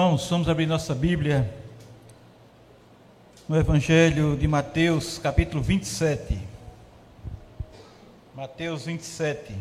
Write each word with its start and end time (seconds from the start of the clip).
Irmãos, 0.00 0.30
vamos 0.30 0.48
abrir 0.48 0.64
nossa 0.64 0.94
Bíblia 0.94 1.54
no 3.46 3.54
Evangelho 3.54 4.34
de 4.34 4.48
Mateus, 4.48 5.18
capítulo 5.18 5.62
27. 5.62 6.38
Mateus 8.34 8.86
27. 8.86 9.54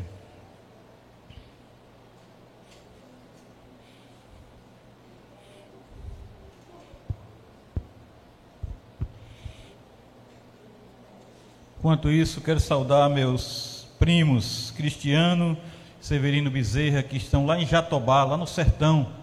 Enquanto 11.77 12.09
isso, 12.09 12.39
quero 12.39 12.61
saudar 12.61 13.09
meus 13.09 13.89
primos 13.99 14.71
Cristiano 14.71 15.57
Severino 15.99 16.49
Bezerra, 16.49 17.03
que 17.03 17.17
estão 17.17 17.45
lá 17.45 17.59
em 17.59 17.67
Jatobá, 17.67 18.23
lá 18.23 18.37
no 18.37 18.47
sertão, 18.47 19.18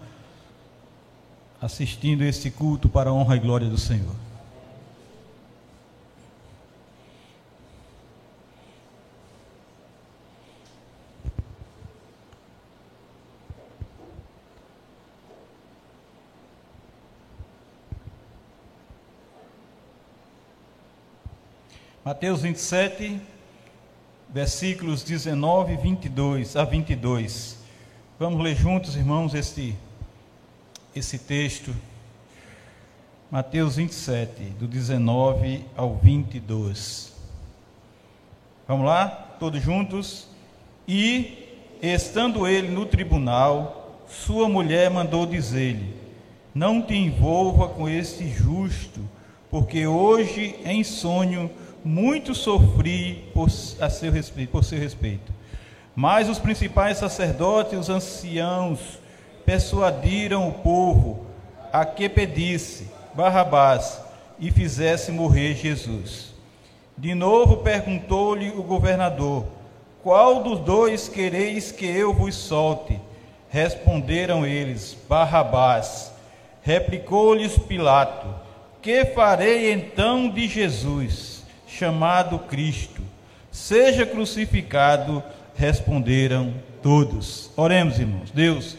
assistindo 1.61 2.23
esse 2.23 2.51
culto 2.51 2.87
para 2.87 3.09
a 3.09 3.13
honra 3.13 3.35
e 3.35 3.39
glória 3.39 3.67
do 3.67 3.77
Senhor. 3.77 4.15
Mateus 22.07 22.41
27, 22.41 23.19
versículos 24.29 25.03
19 25.03 25.73
e 25.73 25.75
22 25.75 26.55
a 26.55 26.63
22. 26.63 27.57
Vamos 28.17 28.41
ler 28.41 28.55
juntos, 28.55 28.95
irmãos, 28.95 29.33
este, 29.33 29.75
esse 30.97 31.17
texto. 31.17 31.73
Mateus 33.29 33.75
27, 33.75 34.43
do 34.59 34.67
19 34.67 35.65
ao 35.75 35.95
22. 35.95 37.13
Vamos 38.67 38.85
lá? 38.85 39.07
Todos 39.39 39.61
juntos? 39.61 40.27
E, 40.87 41.57
estando 41.81 42.47
ele 42.47 42.69
no 42.69 42.85
tribunal, 42.85 44.05
sua 44.07 44.47
mulher 44.47 44.89
mandou 44.89 45.25
dizer-lhe: 45.25 45.93
Não 46.55 46.81
te 46.81 46.95
envolva 46.95 47.67
com 47.69 47.87
este 47.87 48.27
justo, 48.29 49.01
porque 49.49 49.85
hoje 49.85 50.55
em 50.65 50.83
sonho 50.83 51.51
muito 51.83 52.33
sofri 52.33 53.29
por, 53.33 53.47
a 53.79 53.89
seu 53.89 54.11
respeito, 54.11 54.49
por 54.49 54.63
seu 54.63 54.79
respeito. 54.79 55.33
Mas 55.95 56.29
os 56.29 56.39
principais 56.39 56.97
sacerdotes 56.97 57.77
os 57.77 57.89
anciãos 57.89 58.99
persuadiram 59.47 60.49
o 60.49 60.51
povo 60.51 61.25
a 61.71 61.85
que 61.85 62.09
pedisse 62.09 62.89
Barrabás 63.13 63.99
e 64.37 64.51
fizesse 64.51 65.11
morrer 65.11 65.55
Jesus. 65.55 66.33
De 66.97 67.15
novo 67.15 67.57
perguntou-lhe 67.57 68.51
o 68.51 68.61
governador: 68.61 69.45
Qual 70.03 70.43
dos 70.43 70.59
dois 70.59 71.07
quereis 71.07 71.71
que 71.71 71.85
eu 71.85 72.13
vos 72.13 72.35
solte? 72.35 72.99
Responderam 73.49 74.45
eles: 74.45 74.95
Barrabás. 75.07 76.11
Replicou-lhes 76.61 77.57
Pilato: 77.57 78.27
Que 78.81 79.05
farei 79.05 79.71
então 79.71 80.29
de 80.29 80.47
Jesus? 80.47 81.37
chamado 81.67 82.39
Cristo, 82.39 83.01
seja 83.51 84.05
crucificado, 84.05 85.21
responderam 85.55 86.53
todos. 86.81 87.51
Oremos, 87.55 87.99
irmãos. 87.99 88.31
Deus, 88.31 88.77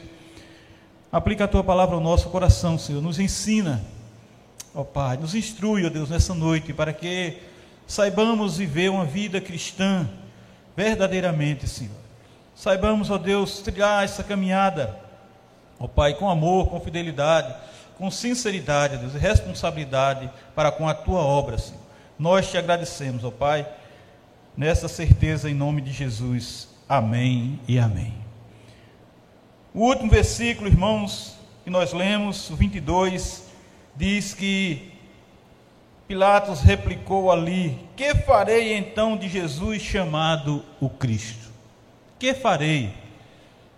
aplica 1.10 1.44
a 1.44 1.48
tua 1.48 1.64
palavra 1.64 1.94
ao 1.94 2.00
nosso 2.00 2.28
coração, 2.28 2.78
Senhor. 2.78 3.02
Nos 3.02 3.18
ensina, 3.18 3.82
ó 4.74 4.84
Pai, 4.84 5.16
nos 5.16 5.34
instrui, 5.34 5.86
ó 5.86 5.88
Deus, 5.88 6.10
nessa 6.10 6.34
noite, 6.34 6.72
para 6.72 6.92
que 6.92 7.38
saibamos 7.86 8.58
viver 8.58 8.90
uma 8.90 9.04
vida 9.04 9.40
cristã 9.40 10.08
verdadeiramente, 10.76 11.66
Senhor. 11.66 11.96
Saibamos, 12.54 13.10
ó 13.10 13.18
Deus, 13.18 13.60
trilhar 13.60 14.04
essa 14.04 14.22
caminhada, 14.22 14.96
ó 15.78 15.86
Pai, 15.86 16.14
com 16.14 16.28
amor, 16.28 16.68
com 16.68 16.80
fidelidade, 16.80 17.54
com 17.96 18.10
sinceridade, 18.10 18.96
Deus, 18.98 19.14
e 19.14 19.18
responsabilidade 19.18 20.30
para 20.54 20.70
com 20.70 20.88
a 20.88 20.94
tua 20.94 21.20
obra, 21.20 21.58
Senhor. 21.58 21.80
Nós 22.18 22.50
te 22.50 22.58
agradecemos, 22.58 23.24
ó 23.24 23.30
Pai, 23.30 23.66
nessa 24.56 24.88
certeza 24.88 25.48
em 25.48 25.54
nome 25.54 25.80
de 25.80 25.92
Jesus. 25.92 26.68
Amém 26.88 27.60
e 27.68 27.78
amém. 27.78 28.27
O 29.74 29.80
último 29.80 30.10
versículo, 30.10 30.68
irmãos, 30.68 31.36
que 31.62 31.70
nós 31.70 31.92
lemos, 31.92 32.48
o 32.48 32.56
22, 32.56 33.44
diz 33.94 34.32
que 34.32 34.92
Pilatos 36.06 36.62
replicou 36.62 37.30
ali: 37.30 37.78
Que 37.94 38.14
farei 38.14 38.74
então 38.74 39.14
de 39.14 39.28
Jesus 39.28 39.82
chamado 39.82 40.64
o 40.80 40.88
Cristo? 40.88 41.52
Que 42.18 42.32
farei 42.32 42.94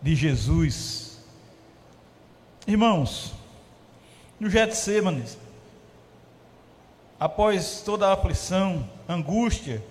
de 0.01 0.15
Jesus? 0.15 1.19
Irmãos, 2.69 3.35
no 4.39 4.49
Getsêmanes, 4.49 5.37
após 7.19 7.83
toda 7.85 8.07
a 8.07 8.13
aflição, 8.13 8.89
angústia 9.09 9.83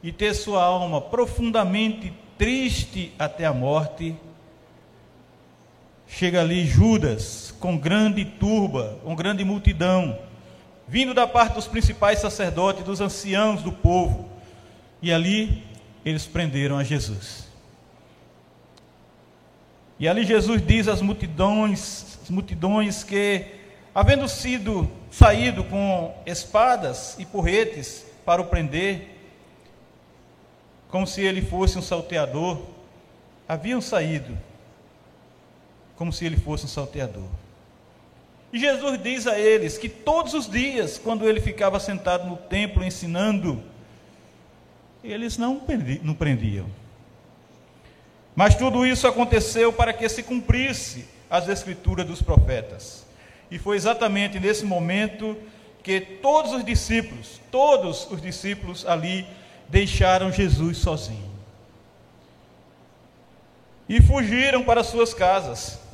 e 0.00 0.12
ter 0.12 0.32
sua 0.32 0.62
alma 0.62 1.00
profundamente 1.00 2.12
triste 2.38 3.12
até 3.18 3.44
a 3.44 3.52
morte, 3.52 4.16
chega 6.10 6.40
ali 6.40 6.66
Judas 6.66 7.54
com 7.60 7.78
grande 7.78 8.24
turba, 8.24 8.98
com 9.04 9.14
grande 9.14 9.44
multidão, 9.44 10.18
vindo 10.86 11.14
da 11.14 11.26
parte 11.26 11.54
dos 11.54 11.68
principais 11.68 12.18
sacerdotes, 12.18 12.84
dos 12.84 13.00
anciãos 13.00 13.62
do 13.62 13.70
povo, 13.70 14.28
e 15.00 15.12
ali 15.12 15.64
eles 16.04 16.26
prenderam 16.26 16.76
a 16.76 16.84
Jesus. 16.84 17.48
E 20.00 20.08
ali 20.08 20.24
Jesus 20.24 20.60
diz 20.66 20.88
às 20.88 21.00
multidões, 21.00 22.18
às 22.22 22.30
multidões 22.30 23.04
que 23.04 23.46
havendo 23.94 24.28
sido 24.28 24.90
saído 25.10 25.62
com 25.64 26.14
espadas 26.26 27.16
e 27.18 27.24
porretes 27.24 28.04
para 28.24 28.42
o 28.42 28.46
prender, 28.46 29.16
como 30.88 31.06
se 31.06 31.20
ele 31.20 31.40
fosse 31.40 31.78
um 31.78 31.82
salteador, 31.82 32.60
haviam 33.46 33.80
saído 33.80 34.36
como 36.00 36.14
se 36.14 36.24
ele 36.24 36.38
fosse 36.38 36.64
um 36.64 36.68
salteador. 36.68 37.28
E 38.50 38.58
Jesus 38.58 39.02
diz 39.02 39.26
a 39.26 39.38
eles 39.38 39.76
que 39.76 39.86
todos 39.86 40.32
os 40.32 40.48
dias, 40.48 40.96
quando 40.96 41.28
ele 41.28 41.42
ficava 41.42 41.78
sentado 41.78 42.26
no 42.26 42.38
templo 42.38 42.82
ensinando, 42.82 43.62
eles 45.04 45.36
não 45.36 45.60
prendiam. 45.60 46.66
Mas 48.34 48.54
tudo 48.54 48.86
isso 48.86 49.06
aconteceu 49.06 49.74
para 49.74 49.92
que 49.92 50.08
se 50.08 50.22
cumprisse 50.22 51.04
as 51.28 51.50
escrituras 51.50 52.06
dos 52.06 52.22
profetas. 52.22 53.04
E 53.50 53.58
foi 53.58 53.76
exatamente 53.76 54.40
nesse 54.40 54.64
momento 54.64 55.36
que 55.82 56.00
todos 56.00 56.52
os 56.52 56.64
discípulos, 56.64 57.38
todos 57.50 58.10
os 58.10 58.22
discípulos 58.22 58.86
ali 58.86 59.26
deixaram 59.68 60.32
Jesus 60.32 60.78
sozinho. 60.78 61.30
E 63.86 64.00
fugiram 64.00 64.64
para 64.64 64.82
suas 64.82 65.12
casas. 65.12 65.89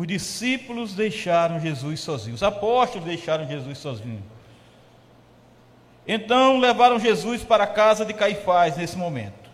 Os 0.00 0.06
discípulos 0.06 0.94
deixaram 0.94 1.60
Jesus 1.60 2.00
sozinho, 2.00 2.34
os 2.34 2.42
apóstolos 2.42 3.06
deixaram 3.06 3.46
Jesus 3.46 3.76
sozinho. 3.76 4.22
Então 6.08 6.58
levaram 6.58 6.98
Jesus 6.98 7.44
para 7.44 7.64
a 7.64 7.66
casa 7.66 8.02
de 8.02 8.14
Caifás 8.14 8.78
nesse 8.78 8.96
momento. 8.96 9.50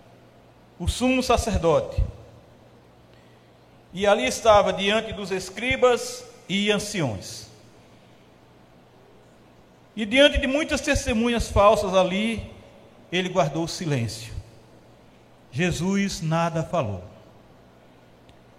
O 0.78 0.86
sumo 0.86 1.20
sacerdote 1.20 2.00
e 3.92 4.06
ali 4.06 4.24
estava 4.24 4.72
diante 4.72 5.12
dos 5.12 5.32
escribas 5.32 6.24
e 6.48 6.70
anciões. 6.70 7.50
E 9.96 10.06
diante 10.06 10.38
de 10.38 10.46
muitas 10.46 10.80
testemunhas 10.80 11.48
falsas 11.48 11.92
ali, 11.92 12.48
ele 13.10 13.28
guardou 13.28 13.66
silêncio. 13.66 14.32
Jesus 15.50 16.22
nada 16.22 16.62
falou. 16.62 17.15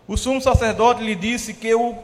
O 0.07 0.15
sumo 0.15 0.42
sacerdote 0.42 1.04
lhe 1.04 1.15
disse 1.15 1.54
que 1.54 1.74
o 1.74 1.95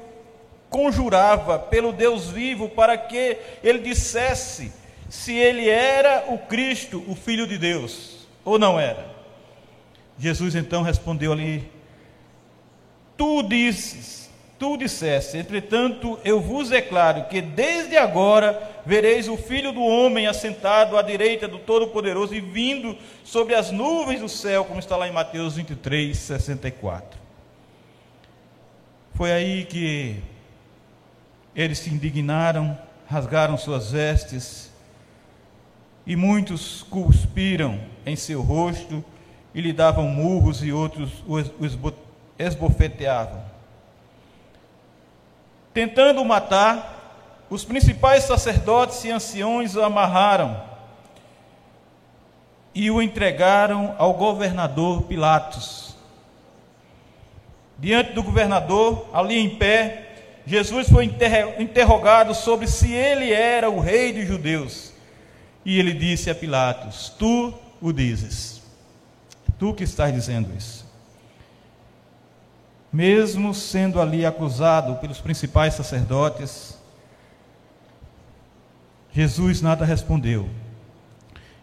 conjurava 0.69 1.59
pelo 1.59 1.93
Deus 1.93 2.29
vivo 2.29 2.67
para 2.67 2.97
que 2.97 3.37
ele 3.63 3.79
dissesse 3.79 4.73
se 5.07 5.33
ele 5.33 5.69
era 5.69 6.25
o 6.29 6.37
Cristo, 6.39 7.03
o 7.07 7.15
Filho 7.15 7.47
de 7.47 7.57
Deus, 7.57 8.27
ou 8.43 8.57
não 8.57 8.79
era. 8.79 9.13
Jesus 10.17 10.55
então 10.55 10.81
respondeu 10.81 11.31
ali 11.31 11.71
Tu 13.15 13.43
disses, 13.43 14.29
tu 14.57 14.75
disseste, 14.75 15.37
entretanto 15.37 16.19
eu 16.25 16.41
vos 16.41 16.69
declaro 16.69 17.25
que 17.25 17.41
desde 17.41 17.95
agora 17.95 18.71
vereis 18.85 19.27
o 19.27 19.37
Filho 19.37 19.71
do 19.71 19.83
Homem 19.83 20.25
assentado 20.25 20.97
à 20.97 21.01
direita 21.01 21.47
do 21.47 21.59
Todo-Poderoso 21.59 22.33
e 22.33 22.41
vindo 22.41 22.97
sobre 23.23 23.53
as 23.53 23.71
nuvens 23.71 24.19
do 24.19 24.27
céu, 24.27 24.65
como 24.65 24.79
está 24.79 24.97
lá 24.97 25.07
em 25.07 25.13
Mateus 25.13 25.55
23, 25.55 26.17
64. 26.17 27.22
Foi 29.13 29.31
aí 29.31 29.65
que 29.65 30.21
eles 31.55 31.79
se 31.79 31.89
indignaram, 31.89 32.77
rasgaram 33.07 33.57
suas 33.57 33.91
vestes, 33.91 34.71
e 36.05 36.15
muitos 36.15 36.83
cuspiram 36.83 37.79
em 38.05 38.15
seu 38.15 38.41
rosto 38.41 39.03
e 39.53 39.61
lhe 39.61 39.71
davam 39.71 40.07
murros 40.07 40.63
e 40.63 40.71
outros 40.71 41.23
o 41.27 41.39
esbofeteavam. 42.37 43.41
Tentando 45.73 46.23
matar, 46.25 47.45
os 47.49 47.63
principais 47.63 48.23
sacerdotes 48.23 49.03
e 49.03 49.11
anciões 49.11 49.75
o 49.75 49.83
amarraram 49.83 50.61
e 52.75 52.89
o 52.89 53.01
entregaram 53.01 53.95
ao 53.97 54.13
governador 54.13 55.03
Pilatos. 55.03 55.82
Diante 57.83 58.13
do 58.13 58.23
governador, 58.23 59.09
ali 59.11 59.37
em 59.37 59.57
pé, 59.57 60.39
Jesus 60.47 60.87
foi 60.87 61.03
interrogado 61.59 62.33
sobre 62.33 62.65
se 62.65 62.93
ele 62.93 63.33
era 63.33 63.69
o 63.69 63.81
rei 63.81 64.13
dos 64.13 64.25
judeus. 64.25 64.93
E 65.65 65.77
ele 65.77 65.91
disse 65.91 66.29
a 66.29 66.35
Pilatos: 66.35 67.13
Tu 67.19 67.53
o 67.81 67.91
dizes. 67.91 68.61
Tu 69.59 69.73
que 69.73 69.83
estás 69.83 70.13
dizendo 70.13 70.49
isso. 70.57 70.89
Mesmo 72.91 73.53
sendo 73.53 73.99
ali 73.99 74.25
acusado 74.25 74.95
pelos 75.01 75.19
principais 75.19 75.73
sacerdotes, 75.73 76.79
Jesus 79.11 79.61
nada 79.61 79.83
respondeu. 79.83 80.47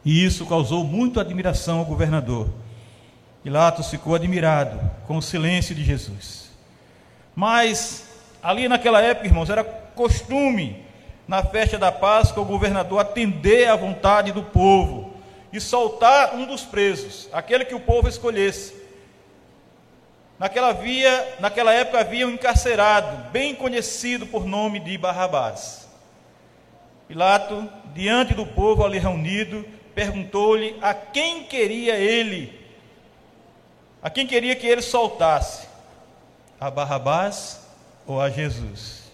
E 0.04 0.22
isso 0.22 0.44
causou 0.44 0.84
muita 0.84 1.22
admiração 1.22 1.78
ao 1.78 1.86
governador. 1.86 2.50
Pilatos 3.42 3.88
ficou 3.88 4.14
admirado 4.14 4.78
com 5.06 5.16
o 5.16 5.22
silêncio 5.22 5.74
de 5.74 5.82
Jesus. 5.82 6.50
Mas, 7.34 8.06
ali 8.42 8.68
naquela 8.68 9.00
época, 9.00 9.26
irmãos, 9.26 9.48
era 9.48 9.64
costume, 9.64 10.84
na 11.26 11.42
festa 11.42 11.78
da 11.78 11.90
Páscoa, 11.90 12.42
o 12.42 12.46
governador 12.46 13.00
atender 13.00 13.68
à 13.68 13.76
vontade 13.76 14.32
do 14.32 14.42
povo 14.42 15.14
e 15.52 15.60
soltar 15.60 16.34
um 16.34 16.44
dos 16.44 16.62
presos, 16.62 17.28
aquele 17.32 17.64
que 17.64 17.74
o 17.74 17.80
povo 17.80 18.08
escolhesse. 18.08 18.74
Naquela, 20.38 20.72
via, 20.72 21.36
naquela 21.38 21.72
época 21.72 22.00
havia 22.00 22.26
um 22.26 22.30
encarcerado, 22.30 23.30
bem 23.30 23.54
conhecido 23.54 24.26
por 24.26 24.44
nome 24.44 24.80
de 24.80 24.96
Barrabás. 24.98 25.88
Pilato, 27.06 27.68
diante 27.94 28.34
do 28.34 28.46
povo 28.46 28.84
ali 28.84 28.98
reunido, 28.98 29.64
perguntou-lhe 29.94 30.76
a 30.80 30.94
quem 30.94 31.44
queria 31.44 31.96
ele, 31.96 32.59
a 34.02 34.08
quem 34.08 34.26
queria 34.26 34.56
que 34.56 34.66
ele 34.66 34.82
soltasse, 34.82 35.68
a 36.58 36.70
Barrabás 36.70 37.60
ou 38.06 38.20
a 38.20 38.30
Jesus. 38.30 39.10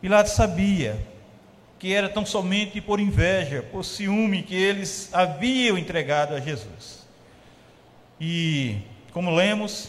Pilatos 0.00 0.32
sabia 0.32 0.98
que 1.78 1.92
era 1.92 2.08
tão 2.08 2.24
somente 2.24 2.80
por 2.80 3.00
inveja, 3.00 3.62
por 3.62 3.84
ciúme 3.84 4.42
que 4.42 4.54
eles 4.54 5.08
haviam 5.12 5.76
entregado 5.76 6.34
a 6.34 6.40
Jesus. 6.40 7.06
E, 8.20 8.78
como 9.12 9.34
lemos, 9.34 9.88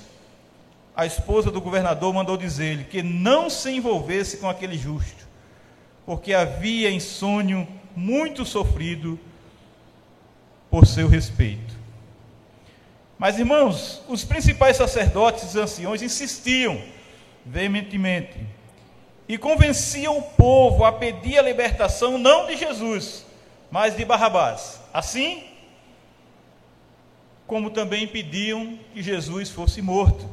a 0.96 1.06
esposa 1.06 1.52
do 1.52 1.62
governador 1.62 2.14
mandou 2.14 2.38
dizer-lhe 2.38 2.84
que 2.84 3.02
não 3.04 3.50
se 3.50 3.72
envolvesse 3.72 4.38
com 4.38 4.50
aquele 4.50 4.78
justo, 4.78 5.28
porque 6.06 6.34
havia 6.34 7.00
sonho 7.00 7.68
muito 7.96 8.44
sofrido 8.46 9.20
por 10.70 10.88
seu 10.88 11.08
respeito. 11.08 11.83
Mas, 13.24 13.40
irmãos, 13.40 14.02
os 14.10 14.26
principais 14.26 14.76
sacerdotes 14.76 15.56
e 15.56 15.60
anciões 15.62 16.02
insistiam 16.02 16.82
veementemente 17.46 18.38
e 19.30 19.38
convenciam 19.38 20.18
o 20.18 20.22
povo 20.22 20.84
a 20.84 20.92
pedir 20.92 21.40
a 21.40 21.42
libertação 21.42 22.18
não 22.18 22.48
de 22.48 22.58
Jesus, 22.58 23.26
mas 23.72 23.96
de 23.96 24.04
Barrabás. 24.04 24.82
Assim, 24.94 25.42
como 27.48 27.70
também 27.70 28.06
pediam 28.08 28.78
que 28.94 29.02
Jesus 29.02 29.50
fosse 29.50 29.82
morto, 29.82 30.30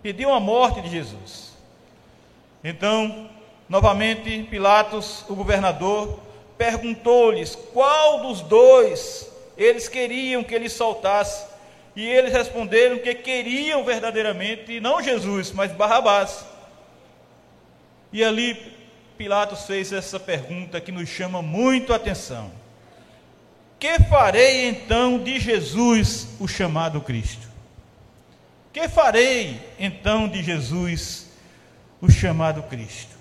pediam 0.00 0.32
a 0.32 0.38
morte 0.38 0.80
de 0.80 0.90
Jesus. 0.90 1.56
Então, 2.62 3.28
novamente, 3.68 4.46
Pilatos, 4.48 5.24
o 5.28 5.34
governador, 5.34 6.20
perguntou-lhes 6.56 7.56
qual 7.56 8.20
dos 8.20 8.42
dois 8.42 9.28
eles 9.56 9.88
queriam 9.88 10.44
que 10.44 10.54
ele 10.54 10.68
soltasse. 10.68 11.47
E 11.98 12.06
eles 12.06 12.32
responderam 12.32 13.00
que 13.00 13.12
queriam 13.12 13.84
verdadeiramente 13.84 14.78
não 14.78 15.02
Jesus, 15.02 15.50
mas 15.50 15.72
Barrabás. 15.72 16.46
E 18.12 18.22
ali 18.22 18.54
Pilatos 19.16 19.64
fez 19.64 19.92
essa 19.92 20.20
pergunta 20.20 20.80
que 20.80 20.92
nos 20.92 21.08
chama 21.08 21.42
muito 21.42 21.92
a 21.92 21.96
atenção: 21.96 22.52
Que 23.80 23.98
farei 24.04 24.68
então 24.68 25.18
de 25.18 25.40
Jesus, 25.40 26.28
o 26.38 26.46
chamado 26.46 27.00
Cristo? 27.00 27.48
Que 28.72 28.88
farei 28.88 29.60
então 29.76 30.28
de 30.28 30.40
Jesus, 30.40 31.26
o 32.00 32.08
chamado 32.08 32.62
Cristo? 32.62 33.16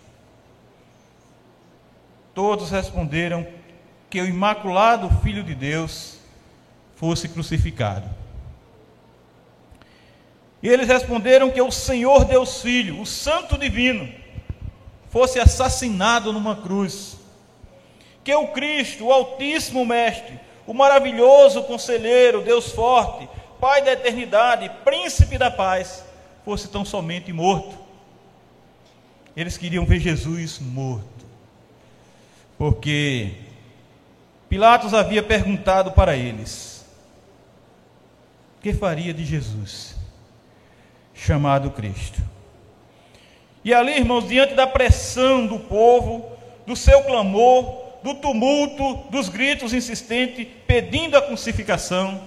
Todos 2.32 2.70
responderam 2.70 3.48
que 4.08 4.22
o 4.22 4.28
imaculado 4.28 5.10
Filho 5.24 5.44
de 5.44 5.56
Deus 5.56 6.20
fosse 6.96 7.28
crucificado. 7.28 8.27
E 10.62 10.70
eles 10.70 10.88
responderam 10.88 11.52
que 11.52 11.62
o 11.62 11.72
Senhor 11.72 12.26
Deus 12.26 12.62
Filho, 12.62 13.00
o 13.00 13.06
Santo 13.06 13.58
Divino, 13.58 14.12
fosse 15.10 15.40
assassinado 15.40 16.34
numa 16.34 16.56
cruz. 16.56 17.18
Que 18.24 18.34
o 18.36 18.48
Cristo, 18.48 19.06
o 19.06 19.12
Altíssimo 19.12 19.86
Mestre, 19.86 20.40
o 20.66 20.74
maravilhoso 20.74 21.64
Conselheiro, 21.64 22.42
Deus 22.42 22.72
Forte, 22.72 23.30
Pai 23.60 23.82
da 23.82 23.94
eternidade, 23.94 24.72
Príncipe 24.84 25.38
da 25.38 25.50
paz, 25.50 26.04
fosse 26.44 26.68
tão 26.68 26.84
somente 26.84 27.32
morto. 27.32 27.78
Eles 29.36 29.58
queriam 29.58 29.86
ver 29.86 30.00
Jesus 30.00 30.60
morto 30.60 31.18
porque 32.58 33.36
Pilatos 34.50 34.94
havia 34.94 35.22
perguntado 35.22 35.92
para 35.92 36.16
eles: 36.16 36.86
que 38.62 38.74
faria 38.74 39.14
de 39.14 39.24
Jesus, 39.24 39.96
chamado 41.18 41.72
Cristo? 41.72 42.22
E 43.66 43.74
ali, 43.74 43.98
irmãos, 43.98 44.28
diante 44.28 44.54
da 44.54 44.66
pressão 44.66 45.46
do 45.46 45.60
povo, 45.60 46.32
do 46.66 46.76
seu 46.76 47.04
clamor, 47.04 47.86
do 48.02 48.16
tumulto, 48.16 49.10
dos 49.10 49.28
gritos 49.28 49.74
insistentes, 49.74 50.48
pedindo 50.66 51.18
a 51.18 51.22
crucificação, 51.22 52.22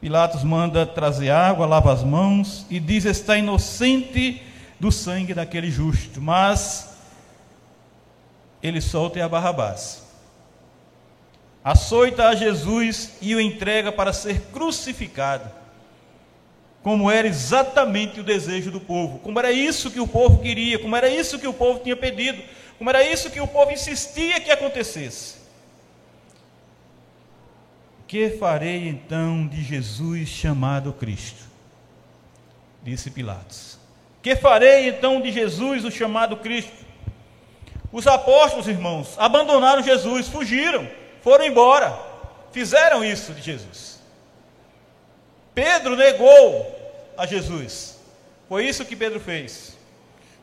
Pilatos 0.00 0.44
manda 0.44 0.86
trazer 0.86 1.30
água, 1.30 1.66
lava 1.66 1.92
as 1.92 2.04
mãos 2.04 2.64
e 2.70 2.78
diz: 2.78 3.04
está 3.04 3.36
inocente 3.36 4.42
do 4.78 4.92
sangue 4.92 5.34
daquele 5.34 5.70
justo. 5.70 6.20
Mas 6.20 6.96
ele 8.62 8.80
solta 8.80 9.24
a 9.24 9.28
Barrabás. 9.28 10.06
Açoita 11.64 12.28
a 12.28 12.34
Jesus 12.34 13.14
e 13.20 13.34
o 13.34 13.40
entrega 13.40 13.90
para 13.90 14.12
ser 14.12 14.40
crucificado, 14.52 15.50
como 16.82 17.10
era 17.10 17.26
exatamente 17.26 18.20
o 18.20 18.24
desejo 18.24 18.70
do 18.70 18.80
povo, 18.80 19.18
como 19.18 19.38
era 19.38 19.52
isso 19.52 19.90
que 19.90 20.00
o 20.00 20.06
povo 20.06 20.38
queria, 20.38 20.78
como 20.78 20.94
era 20.96 21.08
isso 21.08 21.38
que 21.38 21.46
o 21.46 21.52
povo 21.52 21.80
tinha 21.80 21.96
pedido, 21.96 22.42
como 22.78 22.88
era 22.88 23.02
isso 23.02 23.30
que 23.30 23.40
o 23.40 23.46
povo 23.46 23.72
insistia 23.72 24.40
que 24.40 24.50
acontecesse. 24.50 25.38
Que 28.06 28.30
farei 28.30 28.88
então 28.88 29.46
de 29.46 29.62
Jesus 29.62 30.28
chamado 30.28 30.92
Cristo? 30.92 31.42
Disse 32.82 33.10
Pilatos. 33.10 33.78
Que 34.22 34.34
farei 34.34 34.88
então 34.88 35.20
de 35.20 35.30
Jesus 35.30 35.84
o 35.84 35.90
chamado 35.90 36.36
Cristo? 36.38 36.86
Os 37.92 38.06
apóstolos, 38.06 38.68
irmãos, 38.68 39.14
abandonaram 39.18 39.82
Jesus, 39.82 40.28
fugiram, 40.28 40.88
foram 41.22 41.46
embora, 41.46 41.98
fizeram 42.52 43.04
isso 43.04 43.32
de 43.32 43.42
Jesus. 43.42 43.97
Pedro 45.58 45.96
negou 45.96 46.72
a 47.16 47.26
Jesus, 47.26 47.98
foi 48.48 48.68
isso 48.68 48.84
que 48.84 48.94
Pedro 48.94 49.18
fez. 49.18 49.76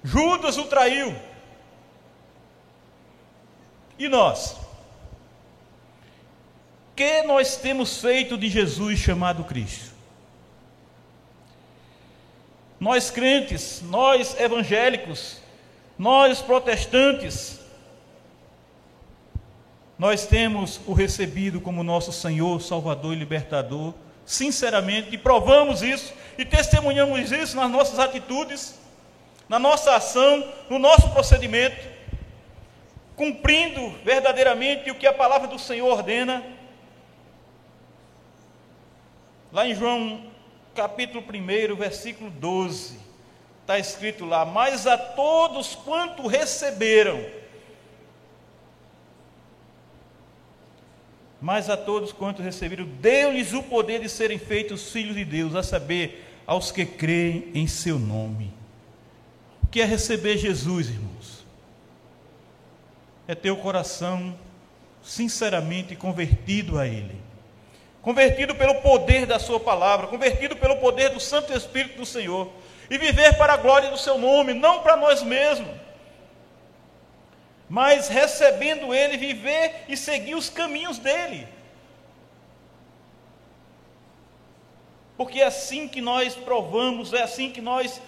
Judas 0.03 0.57
o 0.57 0.65
traiu. 0.65 1.15
E 3.97 4.09
nós? 4.09 4.57
Que 6.97 7.21
nós 7.21 7.55
temos 7.55 8.01
feito 8.01 8.37
de 8.37 8.49
Jesus 8.49 8.99
chamado 8.99 9.45
Cristo? 9.45 9.95
Nós 12.77 13.09
crentes, 13.09 13.81
nós 13.83 14.37
evangélicos, 14.37 15.39
nós, 15.97 16.41
protestantes, 16.41 17.61
nós 19.97 20.27
temos 20.27 20.81
o 20.85 20.91
recebido 20.91 21.61
como 21.61 21.85
nosso 21.85 22.11
Senhor, 22.11 22.61
Salvador 22.61 23.13
e 23.13 23.19
Libertador? 23.19 23.93
Sinceramente, 24.25 25.13
e 25.13 25.17
provamos 25.17 25.81
isso, 25.81 26.13
e 26.37 26.43
testemunhamos 26.43 27.31
isso 27.31 27.55
nas 27.55 27.69
nossas 27.69 27.99
atitudes, 27.99 28.79
na 29.47 29.59
nossa 29.59 29.95
ação, 29.95 30.47
no 30.69 30.79
nosso 30.79 31.09
procedimento, 31.11 31.87
cumprindo 33.15 33.89
verdadeiramente 34.03 34.89
o 34.91 34.95
que 34.95 35.07
a 35.07 35.13
palavra 35.13 35.47
do 35.47 35.59
Senhor 35.59 35.87
ordena. 35.87 36.43
Lá 39.51 39.67
em 39.67 39.75
João 39.75 40.31
capítulo 40.73 41.23
1, 41.23 41.75
versículo 41.75 42.29
12, 42.29 42.99
está 43.61 43.79
escrito 43.79 44.25
lá: 44.25 44.43
Mas 44.43 44.85
a 44.85 44.97
todos 44.97 45.75
quanto 45.75 46.27
receberam, 46.27 47.23
mas 51.45 51.69
a 51.69 51.77
todos 51.77 52.11
quanto 52.11 52.41
receberam, 52.41 52.85
deu-lhes 52.99 53.53
o 53.53 53.61
poder 53.61 54.01
de 54.01 54.09
serem 54.09 54.39
feitos 54.39 54.91
filhos 54.91 55.15
de 55.15 55.23
Deus, 55.23 55.53
a 55.53 55.61
saber, 55.61 56.25
aos 56.47 56.71
que 56.71 56.87
creem 56.87 57.51
em 57.53 57.67
seu 57.67 57.99
nome. 57.99 58.51
O 59.61 59.67
que 59.67 59.79
é 59.79 59.85
receber 59.85 60.39
Jesus, 60.39 60.89
irmãos? 60.89 61.45
É 63.27 63.35
ter 63.35 63.51
o 63.51 63.57
coração 63.57 64.35
sinceramente 65.03 65.95
convertido 65.95 66.79
a 66.79 66.87
Ele, 66.87 67.15
convertido 68.01 68.55
pelo 68.55 68.81
poder 68.81 69.27
da 69.27 69.37
Sua 69.37 69.59
palavra, 69.59 70.07
convertido 70.07 70.55
pelo 70.55 70.77
poder 70.77 71.09
do 71.09 71.19
Santo 71.19 71.53
Espírito 71.53 71.97
do 71.97 72.07
Senhor, 72.07 72.51
e 72.89 72.97
viver 72.97 73.37
para 73.37 73.53
a 73.53 73.57
glória 73.57 73.91
do 73.91 73.99
Seu 73.99 74.17
nome, 74.17 74.51
não 74.51 74.81
para 74.81 74.97
nós 74.97 75.21
mesmos 75.21 75.84
mas 77.67 78.07
recebendo 78.07 78.93
Ele, 78.93 79.17
viver 79.17 79.85
e 79.87 79.97
seguir 79.97 80.35
os 80.35 80.49
caminhos 80.49 80.97
dele. 80.97 81.47
Porque 85.17 85.41
é 85.41 85.45
assim 85.45 85.87
que 85.87 86.01
nós 86.01 86.35
provamos, 86.35 87.13
é 87.13 87.21
assim 87.21 87.49
que 87.49 87.61
nós 87.61 88.01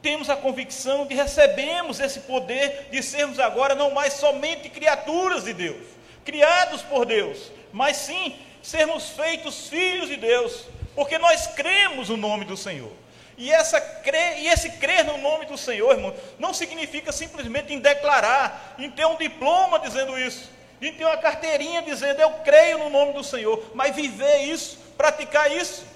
temos 0.00 0.30
a 0.30 0.36
convicção 0.36 1.06
de 1.06 1.14
recebemos 1.14 2.00
esse 2.00 2.20
poder 2.20 2.88
de 2.90 3.02
sermos 3.02 3.38
agora 3.38 3.74
não 3.74 3.90
mais 3.90 4.14
somente 4.14 4.70
criaturas 4.70 5.44
de 5.44 5.52
Deus, 5.52 5.86
criados 6.24 6.80
por 6.82 7.04
Deus, 7.04 7.52
mas 7.72 7.98
sim 7.98 8.34
sermos 8.62 9.10
feitos 9.10 9.68
filhos 9.68 10.08
de 10.08 10.16
Deus, 10.16 10.66
porque 10.94 11.18
nós 11.18 11.46
cremos 11.48 12.08
no 12.08 12.16
nome 12.16 12.44
do 12.44 12.56
Senhor. 12.56 12.92
E, 13.40 13.50
essa 13.50 13.80
crer, 13.80 14.40
e 14.40 14.48
esse 14.48 14.68
crer 14.72 15.02
no 15.02 15.16
nome 15.16 15.46
do 15.46 15.56
Senhor, 15.56 15.92
irmão, 15.92 16.14
não 16.38 16.52
significa 16.52 17.10
simplesmente 17.10 17.72
em 17.72 17.78
declarar, 17.78 18.74
em 18.78 18.90
ter 18.90 19.06
um 19.06 19.16
diploma 19.16 19.78
dizendo 19.78 20.18
isso, 20.18 20.50
em 20.78 20.92
ter 20.92 21.06
uma 21.06 21.16
carteirinha 21.16 21.80
dizendo 21.80 22.20
eu 22.20 22.30
creio 22.44 22.76
no 22.76 22.90
nome 22.90 23.14
do 23.14 23.24
Senhor, 23.24 23.72
mas 23.74 23.96
viver 23.96 24.40
isso, 24.42 24.76
praticar 24.94 25.50
isso, 25.50 25.86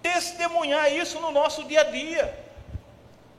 testemunhar 0.00 0.92
isso 0.92 1.18
no 1.18 1.32
nosso 1.32 1.64
dia 1.64 1.80
a 1.80 1.84
dia. 1.90 2.32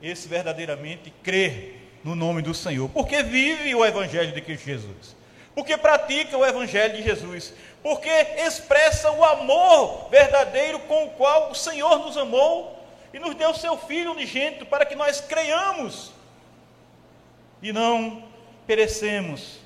Esse 0.02 0.28
verdadeiramente 0.28 1.10
crer 1.24 1.90
no 2.04 2.16
nome 2.16 2.42
do 2.42 2.54
Senhor, 2.54 2.90
porque 2.90 3.24
vive 3.24 3.74
o 3.74 3.86
Evangelho 3.86 4.34
de 4.34 4.42
Cristo 4.42 4.66
Jesus, 4.66 5.16
porque 5.56 5.78
pratica 5.78 6.38
o 6.38 6.46
Evangelho 6.46 6.98
de 6.98 7.04
Jesus, 7.04 7.54
porque 7.82 8.10
expressa 8.46 9.10
o 9.10 9.24
amor 9.24 10.10
verdadeiro 10.10 10.80
com 10.80 11.06
o 11.06 11.12
qual 11.12 11.52
o 11.52 11.56
Senhor 11.56 12.00
nos 12.00 12.18
amou 12.18 12.75
e 13.16 13.20
nos 13.20 13.34
deu 13.34 13.54
seu 13.54 13.78
Filho 13.78 14.12
unigênito 14.12 14.66
para 14.66 14.86
que 14.86 14.94
nós 14.94 15.22
creiamos 15.22 16.12
e 17.62 17.72
não 17.72 18.28
perecemos, 18.68 19.58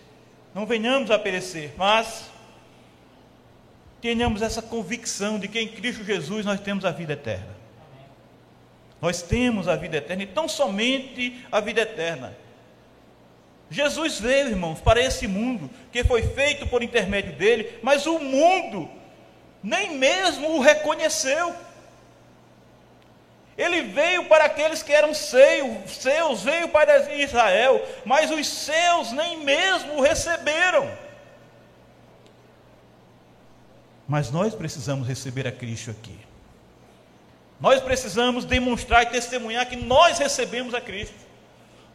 não 0.53 0.67
venhamos 0.67 1.09
a 1.09 1.17
perecer, 1.17 1.73
mas 1.75 2.29
tenhamos 3.99 4.43
essa 4.43 4.61
convicção 4.61 5.39
de 5.39 5.47
que 5.47 5.59
em 5.59 5.67
Cristo 5.67 6.03
Jesus 6.03 6.45
nós 6.45 6.59
temos 6.59 6.85
a 6.85 6.91
vida 6.91 7.13
eterna. 7.13 7.57
Nós 9.01 9.23
temos 9.23 9.67
a 9.67 9.75
vida 9.75 9.97
eterna 9.97 10.21
e 10.21 10.27
tão 10.27 10.47
somente 10.47 11.43
a 11.51 11.59
vida 11.59 11.81
eterna. 11.81 12.37
Jesus 13.67 14.19
veio, 14.19 14.49
irmãos, 14.49 14.79
para 14.79 15.01
esse 15.01 15.27
mundo 15.27 15.71
que 15.91 16.03
foi 16.03 16.21
feito 16.21 16.67
por 16.67 16.83
intermédio 16.83 17.33
dele, 17.33 17.79
mas 17.81 18.05
o 18.05 18.19
mundo 18.19 18.87
nem 19.63 19.97
mesmo 19.97 20.51
o 20.51 20.61
reconheceu. 20.61 21.55
Ele 23.59 23.81
veio 23.81 24.23
para 24.23 24.45
aqueles 24.45 24.81
que 24.81 24.93
eram 24.93 25.13
seus, 25.13 26.41
veio 26.41 26.69
para 26.69 27.13
Israel, 27.13 27.85
mas 28.05 28.31
os 28.31 28.47
seus 28.47 29.11
nem 29.11 29.43
mesmo 29.43 29.95
o 29.95 30.01
receberam. 30.01 30.89
Mas 34.07 34.31
nós 34.31 34.55
precisamos 34.55 35.05
receber 35.05 35.45
a 35.45 35.51
Cristo 35.51 35.91
aqui. 35.91 36.17
Nós 37.59 37.81
precisamos 37.81 38.45
demonstrar 38.45 39.03
e 39.03 39.07
testemunhar 39.07 39.67
que 39.67 39.75
nós 39.75 40.17
recebemos 40.17 40.73
a 40.73 40.79
Cristo. 40.79 41.28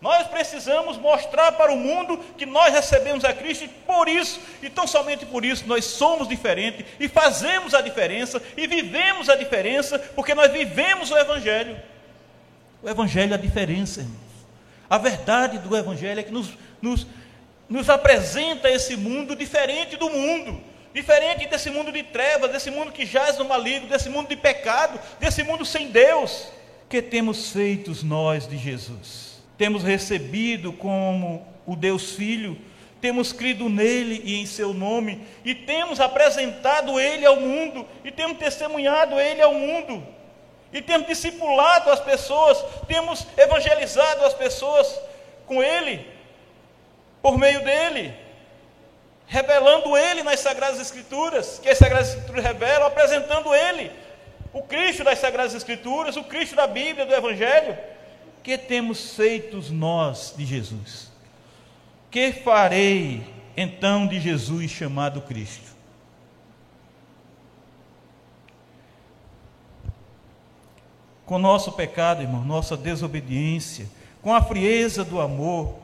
Nós 0.00 0.26
precisamos 0.26 0.98
mostrar 0.98 1.52
para 1.52 1.72
o 1.72 1.76
mundo 1.76 2.18
que 2.36 2.44
nós 2.44 2.72
recebemos 2.74 3.24
a 3.24 3.32
Cristo 3.32 3.64
e 3.64 3.68
por 3.68 4.08
isso, 4.08 4.38
e 4.62 4.68
tão 4.68 4.86
somente 4.86 5.24
por 5.24 5.44
isso, 5.44 5.66
nós 5.66 5.84
somos 5.84 6.28
diferentes 6.28 6.84
e 7.00 7.08
fazemos 7.08 7.72
a 7.72 7.80
diferença 7.80 8.42
e 8.56 8.66
vivemos 8.66 9.30
a 9.30 9.36
diferença, 9.36 9.98
porque 9.98 10.34
nós 10.34 10.52
vivemos 10.52 11.10
o 11.10 11.16
Evangelho. 11.16 11.80
O 12.82 12.88
Evangelho 12.88 13.32
é 13.32 13.34
a 13.34 13.40
diferença, 13.40 14.00
irmãos. 14.00 14.24
A 14.90 14.98
verdade 14.98 15.58
do 15.58 15.74
Evangelho 15.74 16.20
é 16.20 16.22
que 16.22 16.30
nos, 16.30 16.50
nos, 16.82 17.06
nos 17.68 17.88
apresenta 17.88 18.68
esse 18.68 18.96
mundo 18.96 19.34
diferente 19.34 19.96
do 19.96 20.10
mundo, 20.10 20.62
diferente 20.92 21.46
desse 21.48 21.70
mundo 21.70 21.90
de 21.90 22.02
trevas, 22.02 22.52
desse 22.52 22.70
mundo 22.70 22.92
que 22.92 23.06
jaz 23.06 23.38
no 23.38 23.46
maligno, 23.46 23.88
desse 23.88 24.10
mundo 24.10 24.28
de 24.28 24.36
pecado, 24.36 25.00
desse 25.18 25.42
mundo 25.42 25.64
sem 25.64 25.90
Deus. 25.90 26.48
Que 26.90 27.00
temos 27.00 27.50
feitos 27.50 28.02
nós 28.02 28.46
de 28.46 28.58
Jesus? 28.58 29.33
Temos 29.56 29.82
recebido 29.82 30.72
como 30.72 31.46
o 31.66 31.76
Deus 31.76 32.12
Filho, 32.12 32.58
temos 33.00 33.32
crido 33.32 33.68
nele 33.68 34.20
e 34.24 34.40
em 34.40 34.46
seu 34.46 34.72
nome, 34.72 35.26
e 35.44 35.54
temos 35.54 36.00
apresentado 36.00 36.98
ele 36.98 37.24
ao 37.24 37.36
mundo, 37.36 37.86
e 38.04 38.10
temos 38.10 38.38
testemunhado 38.38 39.20
ele 39.20 39.42
ao 39.42 39.54
mundo, 39.54 40.06
e 40.72 40.82
temos 40.82 41.06
discipulado 41.06 41.90
as 41.90 42.00
pessoas, 42.00 42.64
temos 42.88 43.26
evangelizado 43.36 44.24
as 44.24 44.34
pessoas 44.34 45.00
com 45.46 45.62
ele, 45.62 46.06
por 47.22 47.38
meio 47.38 47.62
dele, 47.62 48.14
revelando 49.26 49.96
ele 49.96 50.22
nas 50.22 50.40
Sagradas 50.40 50.80
Escrituras, 50.80 51.60
que 51.62 51.68
as 51.68 51.78
Sagradas 51.78 52.08
Escrituras 52.08 52.44
revelam, 52.44 52.86
apresentando 52.86 53.54
ele, 53.54 53.90
o 54.52 54.62
Cristo 54.62 55.04
das 55.04 55.18
Sagradas 55.18 55.54
Escrituras, 55.54 56.16
o 56.16 56.24
Cristo 56.24 56.56
da 56.56 56.66
Bíblia, 56.66 57.06
do 57.06 57.14
Evangelho 57.14 57.76
que 58.44 58.58
temos 58.58 59.14
feito 59.14 59.58
nós 59.72 60.34
de 60.36 60.44
Jesus? 60.44 61.10
Que 62.10 62.30
farei 62.30 63.26
então 63.56 64.06
de 64.06 64.20
Jesus 64.20 64.70
chamado 64.70 65.22
Cristo? 65.22 65.72
Com 71.24 71.38
nosso 71.38 71.72
pecado, 71.72 72.20
irmão, 72.20 72.44
nossa 72.44 72.76
desobediência, 72.76 73.88
com 74.20 74.34
a 74.34 74.42
frieza 74.42 75.02
do 75.02 75.22
amor, 75.22 75.78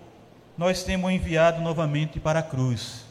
nós 0.56 0.84
temos 0.84 1.10
enviado 1.10 1.62
novamente 1.62 2.20
para 2.20 2.40
a 2.40 2.42
cruz. 2.42 3.06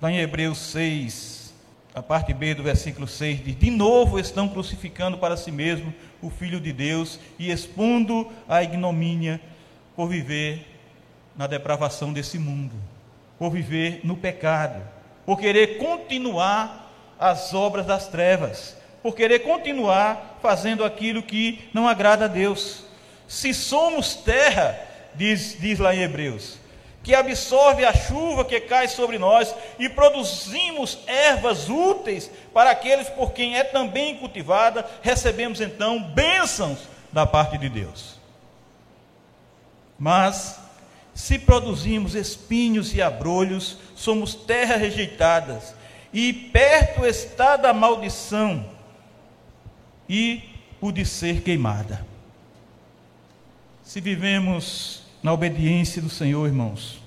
Lá 0.00 0.12
em 0.12 0.18
Hebreus 0.18 0.58
6, 0.58 1.52
a 1.92 2.00
parte 2.00 2.32
B 2.32 2.54
do 2.54 2.62
versículo 2.62 3.08
6 3.08 3.44
diz: 3.44 3.58
De 3.58 3.70
novo 3.72 4.20
estão 4.20 4.48
crucificando 4.48 5.18
para 5.18 5.36
si 5.36 5.50
mesmo 5.50 5.92
o 6.24 6.30
Filho 6.30 6.58
de 6.58 6.72
Deus 6.72 7.20
e 7.38 7.50
expondo 7.50 8.30
a 8.48 8.62
ignomínia 8.62 9.40
por 9.94 10.08
viver 10.08 10.66
na 11.36 11.46
depravação 11.46 12.12
desse 12.12 12.38
mundo, 12.38 12.74
por 13.38 13.50
viver 13.50 14.00
no 14.04 14.16
pecado, 14.16 14.82
por 15.26 15.38
querer 15.38 15.78
continuar 15.78 16.90
as 17.18 17.52
obras 17.52 17.84
das 17.84 18.08
trevas, 18.08 18.76
por 19.02 19.14
querer 19.14 19.40
continuar 19.40 20.38
fazendo 20.40 20.82
aquilo 20.82 21.22
que 21.22 21.68
não 21.74 21.86
agrada 21.86 22.24
a 22.24 22.28
Deus. 22.28 22.84
Se 23.28 23.52
somos 23.52 24.14
terra, 24.14 24.78
diz, 25.14 25.58
diz 25.60 25.78
lá 25.78 25.94
em 25.94 26.02
Hebreus, 26.02 26.58
que 27.04 27.14
absorve 27.14 27.84
a 27.84 27.92
chuva 27.92 28.46
que 28.46 28.58
cai 28.60 28.88
sobre 28.88 29.18
nós 29.18 29.54
e 29.78 29.90
produzimos 29.90 30.98
ervas 31.06 31.68
úteis 31.68 32.30
para 32.52 32.70
aqueles 32.70 33.10
por 33.10 33.32
quem 33.32 33.56
é 33.56 33.62
também 33.62 34.16
cultivada, 34.16 34.88
recebemos 35.02 35.60
então 35.60 36.02
bênçãos 36.02 36.78
da 37.12 37.26
parte 37.26 37.58
de 37.58 37.68
Deus. 37.68 38.18
Mas, 39.98 40.58
se 41.12 41.38
produzimos 41.38 42.14
espinhos 42.14 42.94
e 42.94 43.02
abrolhos, 43.02 43.76
somos 43.94 44.34
terra 44.34 44.76
rejeitadas, 44.76 45.74
e 46.10 46.32
perto 46.32 47.04
está 47.04 47.56
da 47.56 47.74
maldição 47.74 48.64
e 50.08 50.42
o 50.80 50.90
de 50.90 51.04
ser 51.04 51.42
queimada. 51.42 52.04
Se 53.82 54.00
vivemos 54.00 55.03
na 55.24 55.32
obediência 55.32 56.02
do 56.02 56.10
Senhor, 56.10 56.46
irmãos. 56.46 57.00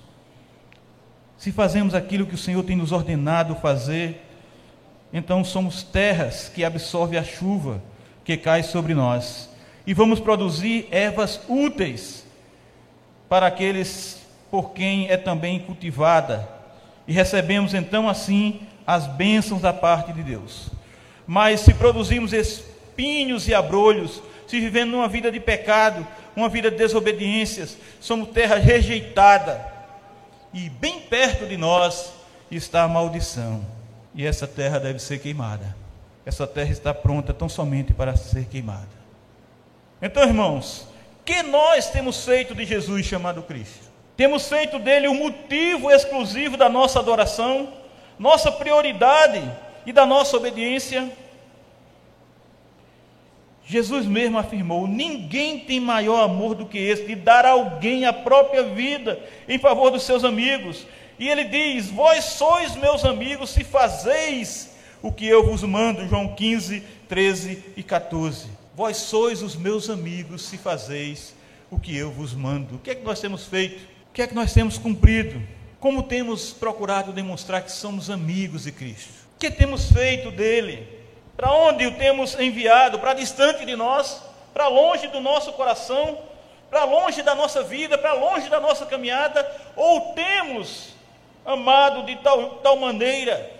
Se 1.37 1.51
fazemos 1.51 1.93
aquilo 1.93 2.25
que 2.25 2.33
o 2.33 2.37
Senhor 2.37 2.63
tem 2.63 2.75
nos 2.75 2.91
ordenado 2.91 3.53
fazer, 3.53 4.25
então 5.13 5.43
somos 5.43 5.83
terras 5.83 6.49
que 6.49 6.65
absorvem 6.65 7.19
a 7.19 7.23
chuva 7.23 7.79
que 8.25 8.35
cai 8.35 8.63
sobre 8.63 8.95
nós 8.95 9.47
e 9.85 9.93
vamos 9.93 10.19
produzir 10.19 10.87
ervas 10.89 11.39
úteis 11.47 12.25
para 13.29 13.45
aqueles 13.45 14.25
por 14.49 14.71
quem 14.71 15.07
é 15.09 15.15
também 15.15 15.59
cultivada 15.59 16.49
e 17.07 17.13
recebemos 17.13 17.75
então 17.75 18.09
assim 18.09 18.61
as 18.85 19.05
bênçãos 19.05 19.61
da 19.61 19.71
parte 19.71 20.11
de 20.11 20.23
Deus. 20.23 20.71
Mas 21.27 21.59
se 21.59 21.71
produzimos 21.71 22.33
espinhos 22.33 23.47
e 23.47 23.53
abrolhos, 23.53 24.23
se 24.47 24.59
vivendo 24.59 24.91
numa 24.91 25.07
vida 25.07 25.31
de 25.31 25.39
pecado, 25.39 26.07
uma 26.35 26.47
vida 26.47 26.71
de 26.71 26.77
desobediências, 26.77 27.77
somos 27.99 28.29
terra 28.29 28.55
rejeitada. 28.55 29.73
E 30.53 30.69
bem 30.69 31.01
perto 31.01 31.45
de 31.45 31.57
nós 31.57 32.13
está 32.49 32.83
a 32.83 32.87
maldição. 32.87 33.63
E 34.15 34.25
essa 34.25 34.47
terra 34.47 34.79
deve 34.79 34.99
ser 34.99 35.19
queimada. 35.19 35.75
Essa 36.25 36.47
terra 36.47 36.71
está 36.71 36.93
pronta 36.93 37.33
tão 37.33 37.47
somente 37.47 37.93
para 37.93 38.15
ser 38.15 38.45
queimada. 38.45 38.87
Então, 40.01 40.23
irmãos, 40.23 40.87
que 41.25 41.43
nós 41.43 41.89
temos 41.89 42.23
feito 42.23 42.55
de 42.55 42.65
Jesus 42.65 43.05
chamado 43.05 43.43
Cristo? 43.43 43.87
Temos 44.15 44.47
feito 44.47 44.79
dele 44.79 45.07
o 45.07 45.13
motivo 45.13 45.91
exclusivo 45.91 46.57
da 46.57 46.69
nossa 46.69 46.99
adoração, 46.99 47.73
nossa 48.17 48.51
prioridade 48.51 49.41
e 49.85 49.93
da 49.93 50.05
nossa 50.05 50.37
obediência. 50.37 51.11
Jesus 53.67 54.05
mesmo 54.05 54.37
afirmou: 54.37 54.87
ninguém 54.87 55.59
tem 55.59 55.79
maior 55.79 56.23
amor 56.23 56.55
do 56.55 56.65
que 56.65 56.77
esse, 56.77 57.05
de 57.05 57.15
dar 57.15 57.45
a 57.45 57.51
alguém 57.51 58.05
a 58.05 58.13
própria 58.13 58.63
vida 58.63 59.19
em 59.47 59.59
favor 59.59 59.91
dos 59.91 60.03
seus 60.03 60.23
amigos. 60.23 60.87
E 61.19 61.27
ele 61.27 61.43
diz: 61.43 61.89
Vós 61.89 62.23
sois 62.23 62.75
meus 62.75 63.03
amigos 63.03 63.49
se 63.49 63.65
fazeis 63.65 64.71
o 65.01 65.11
que 65.11 65.27
eu 65.27 65.45
vos 65.45 65.63
mando. 65.63 66.07
João 66.07 66.33
15, 66.33 66.81
13 67.09 67.63
e 67.75 67.83
14. 67.83 68.47
Vós 68.73 68.97
sois 68.97 69.41
os 69.41 69.55
meus 69.55 69.89
amigos 69.89 70.43
se 70.43 70.57
fazeis 70.57 71.35
o 71.69 71.77
que 71.77 71.95
eu 71.95 72.09
vos 72.09 72.33
mando. 72.33 72.75
O 72.75 72.79
que 72.79 72.91
é 72.91 72.95
que 72.95 73.03
nós 73.03 73.19
temos 73.19 73.45
feito? 73.47 73.83
O 74.09 74.13
que 74.13 74.21
é 74.21 74.27
que 74.27 74.35
nós 74.35 74.53
temos 74.53 74.77
cumprido? 74.77 75.41
Como 75.79 76.03
temos 76.03 76.53
procurado 76.53 77.11
demonstrar 77.11 77.61
que 77.61 77.71
somos 77.71 78.09
amigos 78.09 78.63
de 78.63 78.71
Cristo? 78.71 79.11
O 79.35 79.39
que 79.39 79.51
temos 79.51 79.91
feito 79.91 80.31
dele? 80.31 80.96
Para 81.37 81.51
onde 81.51 81.85
o 81.85 81.95
temos 81.95 82.37
enviado? 82.39 82.97
Para 82.97 83.13
distante 83.13 83.63
de 83.63 83.75
nós? 83.75 84.23
Para 84.55 84.67
longe 84.67 85.07
do 85.07 85.21
nosso 85.21 85.53
coração? 85.53 86.17
Para 86.67 86.83
longe 86.83 87.21
da 87.21 87.35
nossa 87.35 87.61
vida? 87.61 87.95
Para 87.95 88.13
longe 88.13 88.49
da 88.49 88.59
nossa 88.59 88.87
caminhada? 88.87 89.49
Ou 89.75 90.13
temos 90.15 90.95
amado 91.45 92.03
de 92.07 92.15
tal, 92.17 92.55
tal 92.55 92.75
maneira 92.77 93.51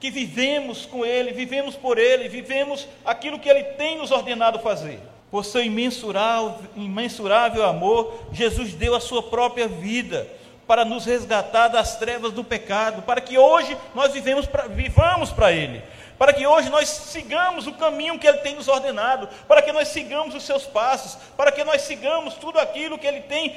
que 0.00 0.10
vivemos 0.10 0.84
com 0.84 1.06
Ele, 1.06 1.32
vivemos 1.32 1.76
por 1.76 1.96
Ele, 1.96 2.28
vivemos 2.28 2.86
aquilo 3.04 3.38
que 3.38 3.48
Ele 3.48 3.62
tem 3.62 3.96
nos 3.96 4.10
ordenado 4.10 4.58
fazer? 4.58 4.98
Por 5.30 5.44
seu 5.44 5.62
imensurável, 5.62 6.56
imensurável 6.76 7.64
amor, 7.64 8.26
Jesus 8.32 8.74
deu 8.74 8.94
a 8.94 9.00
sua 9.00 9.22
própria 9.22 9.66
vida 9.66 10.28
para 10.66 10.84
nos 10.84 11.04
resgatar 11.04 11.68
das 11.68 11.96
trevas 11.96 12.32
do 12.32 12.42
pecado, 12.42 13.02
para 13.02 13.20
que 13.20 13.38
hoje 13.38 13.76
nós 13.94 14.12
vivemos 14.12 14.46
pra, 14.46 14.66
vivamos 14.66 15.30
para 15.30 15.52
Ele, 15.52 15.82
para 16.24 16.32
que 16.32 16.46
hoje 16.46 16.70
nós 16.70 16.88
sigamos 16.88 17.66
o 17.66 17.74
caminho 17.74 18.18
que 18.18 18.26
Ele 18.26 18.38
tem 18.38 18.54
nos 18.54 18.66
ordenado, 18.66 19.28
para 19.46 19.60
que 19.60 19.70
nós 19.70 19.88
sigamos 19.88 20.34
os 20.34 20.42
seus 20.42 20.64
passos, 20.64 21.18
para 21.36 21.52
que 21.52 21.62
nós 21.62 21.82
sigamos 21.82 22.32
tudo 22.32 22.58
aquilo 22.58 22.98
que 22.98 23.06
Ele 23.06 23.20
tem, 23.20 23.50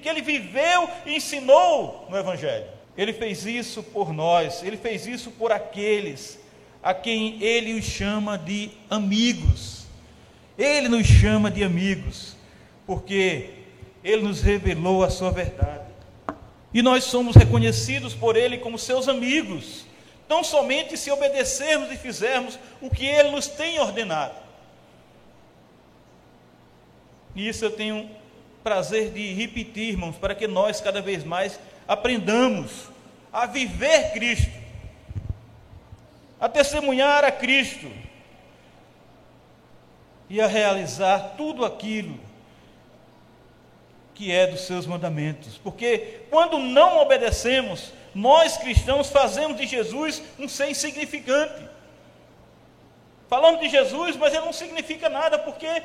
que 0.00 0.08
Ele 0.08 0.22
viveu 0.22 0.88
e 1.04 1.16
ensinou 1.16 2.06
no 2.08 2.16
Evangelho. 2.16 2.64
Ele 2.96 3.12
fez 3.12 3.44
isso 3.44 3.82
por 3.82 4.10
nós, 4.10 4.62
Ele 4.62 4.78
fez 4.78 5.06
isso 5.06 5.32
por 5.32 5.52
aqueles 5.52 6.40
a 6.82 6.94
quem 6.94 7.42
Ele 7.42 7.74
os 7.74 7.84
chama 7.84 8.38
de 8.38 8.70
amigos. 8.88 9.84
Ele 10.56 10.88
nos 10.88 11.06
chama 11.06 11.50
de 11.50 11.62
amigos, 11.62 12.38
porque 12.86 13.50
Ele 14.02 14.22
nos 14.22 14.40
revelou 14.40 15.04
a 15.04 15.10
sua 15.10 15.30
verdade. 15.30 15.84
E 16.72 16.80
nós 16.80 17.04
somos 17.04 17.36
reconhecidos 17.36 18.14
por 18.14 18.34
Ele 18.34 18.56
como 18.56 18.78
seus 18.78 19.08
amigos, 19.08 19.84
tão 20.34 20.42
somente 20.42 20.96
se 20.96 21.12
obedecermos 21.12 21.92
e 21.92 21.96
fizermos 21.96 22.58
o 22.80 22.90
que 22.90 23.06
Ele 23.06 23.30
nos 23.30 23.46
tem 23.46 23.78
ordenado. 23.78 24.34
E 27.36 27.48
isso 27.48 27.64
eu 27.64 27.70
tenho 27.70 28.10
prazer 28.60 29.12
de 29.12 29.32
repetir, 29.32 29.90
irmãos, 29.90 30.16
para 30.16 30.34
que 30.34 30.48
nós 30.48 30.80
cada 30.80 31.00
vez 31.00 31.22
mais 31.22 31.60
aprendamos 31.86 32.88
a 33.32 33.46
viver 33.46 34.10
Cristo, 34.12 34.50
a 36.40 36.48
testemunhar 36.48 37.22
a 37.22 37.30
Cristo 37.30 37.88
e 40.28 40.40
a 40.40 40.48
realizar 40.48 41.34
tudo 41.36 41.64
aquilo 41.64 42.18
que 44.12 44.32
é 44.32 44.48
dos 44.48 44.62
seus 44.62 44.84
mandamentos. 44.84 45.58
Porque 45.58 46.22
quando 46.28 46.58
não 46.58 46.98
obedecemos, 46.98 47.92
nós 48.14 48.56
cristãos 48.56 49.10
fazemos 49.10 49.56
de 49.56 49.66
Jesus 49.66 50.22
um 50.38 50.48
ser 50.48 50.70
insignificante. 50.70 51.68
Falamos 53.28 53.60
de 53.60 53.68
Jesus, 53.68 54.16
mas 54.16 54.32
ele 54.32 54.44
não 54.44 54.52
significa 54.52 55.08
nada, 55.08 55.38
porque 55.38 55.82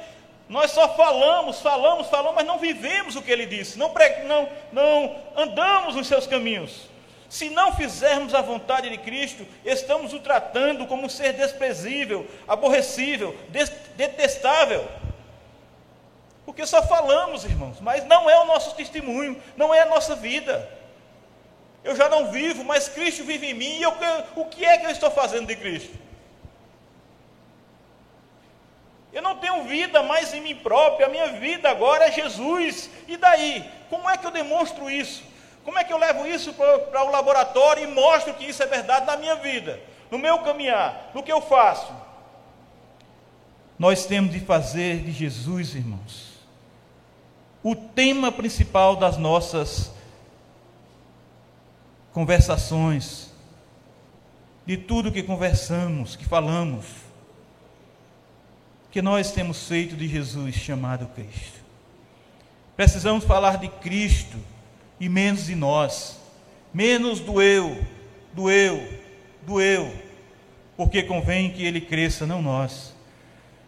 nós 0.47 0.71
só 0.71 0.95
falamos, 0.95 1.61
falamos, 1.61 2.07
falamos, 2.07 2.35
mas 2.35 2.45
não 2.45 2.57
vivemos 2.57 3.15
o 3.15 3.21
que 3.21 3.31
ele 3.31 3.45
disse, 3.45 3.77
não, 3.77 3.93
não, 4.25 4.49
não 4.71 5.15
andamos 5.35 5.95
nos 5.95 6.07
seus 6.07 6.27
caminhos. 6.27 6.89
Se 7.29 7.49
não 7.49 7.71
fizermos 7.73 8.33
a 8.33 8.41
vontade 8.41 8.89
de 8.89 8.97
Cristo, 8.97 9.45
estamos 9.63 10.13
o 10.13 10.19
tratando 10.19 10.87
como 10.87 11.05
um 11.05 11.09
ser 11.09 11.33
desprezível, 11.33 12.27
aborrecível, 12.47 13.37
detestável. 13.95 14.87
Porque 16.43 16.65
só 16.65 16.81
falamos, 16.81 17.45
irmãos, 17.45 17.79
mas 17.79 18.03
não 18.05 18.27
é 18.27 18.39
o 18.39 18.45
nosso 18.45 18.75
testemunho, 18.75 19.39
não 19.55 19.71
é 19.71 19.81
a 19.81 19.85
nossa 19.85 20.15
vida. 20.15 20.67
Eu 21.83 21.95
já 21.95 22.09
não 22.09 22.31
vivo, 22.31 22.63
mas 22.63 22.89
Cristo 22.89 23.23
vive 23.23 23.47
em 23.47 23.53
mim, 23.53 23.77
e 23.77 23.83
eu, 23.83 23.93
o 24.35 24.45
que 24.45 24.65
é 24.65 24.77
que 24.77 24.85
eu 24.85 24.91
estou 24.91 25.09
fazendo 25.09 25.47
de 25.47 25.55
Cristo? 25.55 25.97
Eu 29.11 29.21
não 29.21 29.37
tenho 29.37 29.63
vida 29.63 30.03
mais 30.03 30.33
em 30.33 30.41
mim 30.41 30.55
próprio, 30.55 31.05
a 31.05 31.09
minha 31.09 31.27
vida 31.39 31.69
agora 31.69 32.05
é 32.05 32.11
Jesus. 32.11 32.89
E 33.07 33.17
daí? 33.17 33.69
Como 33.89 34.09
é 34.09 34.17
que 34.17 34.25
eu 34.25 34.31
demonstro 34.31 34.89
isso? 34.89 35.23
Como 35.63 35.77
é 35.77 35.83
que 35.83 35.91
eu 35.91 35.97
levo 35.97 36.27
isso 36.27 36.53
para 36.53 37.03
o 37.03 37.11
laboratório 37.11 37.83
e 37.83 37.87
mostro 37.87 38.33
que 38.33 38.45
isso 38.45 38.61
é 38.61 38.67
verdade 38.67 39.05
na 39.05 39.17
minha 39.17 39.35
vida, 39.35 39.79
no 40.11 40.17
meu 40.17 40.39
caminhar, 40.39 41.11
no 41.13 41.23
que 41.23 41.31
eu 41.31 41.41
faço? 41.41 41.91
Nós 43.77 44.05
temos 44.05 44.31
de 44.31 44.39
fazer 44.39 44.99
de 45.01 45.11
Jesus, 45.11 45.73
irmãos, 45.73 46.39
o 47.63 47.75
tema 47.75 48.31
principal 48.31 48.95
das 48.95 49.17
nossas 49.17 49.91
conversações, 52.19 53.31
de 54.65 54.75
tudo 54.75 55.09
que 55.09 55.23
conversamos, 55.23 56.17
que 56.17 56.25
falamos, 56.25 56.85
que 58.91 59.01
nós 59.01 59.31
temos 59.31 59.65
feito 59.69 59.95
de 59.95 60.05
Jesus 60.05 60.53
chamado 60.55 61.07
Cristo. 61.15 61.61
Precisamos 62.75 63.23
falar 63.23 63.57
de 63.57 63.69
Cristo 63.69 64.37
e 64.99 65.07
menos 65.07 65.45
de 65.45 65.55
nós, 65.55 66.19
menos 66.73 67.21
do 67.21 67.41
eu, 67.41 67.81
do 68.33 68.51
eu, 68.51 68.99
do 69.47 69.61
eu, 69.61 69.89
porque 70.75 71.01
convém 71.03 71.49
que 71.49 71.63
ele 71.63 71.79
cresça, 71.79 72.27
não 72.27 72.41
nós 72.41 72.93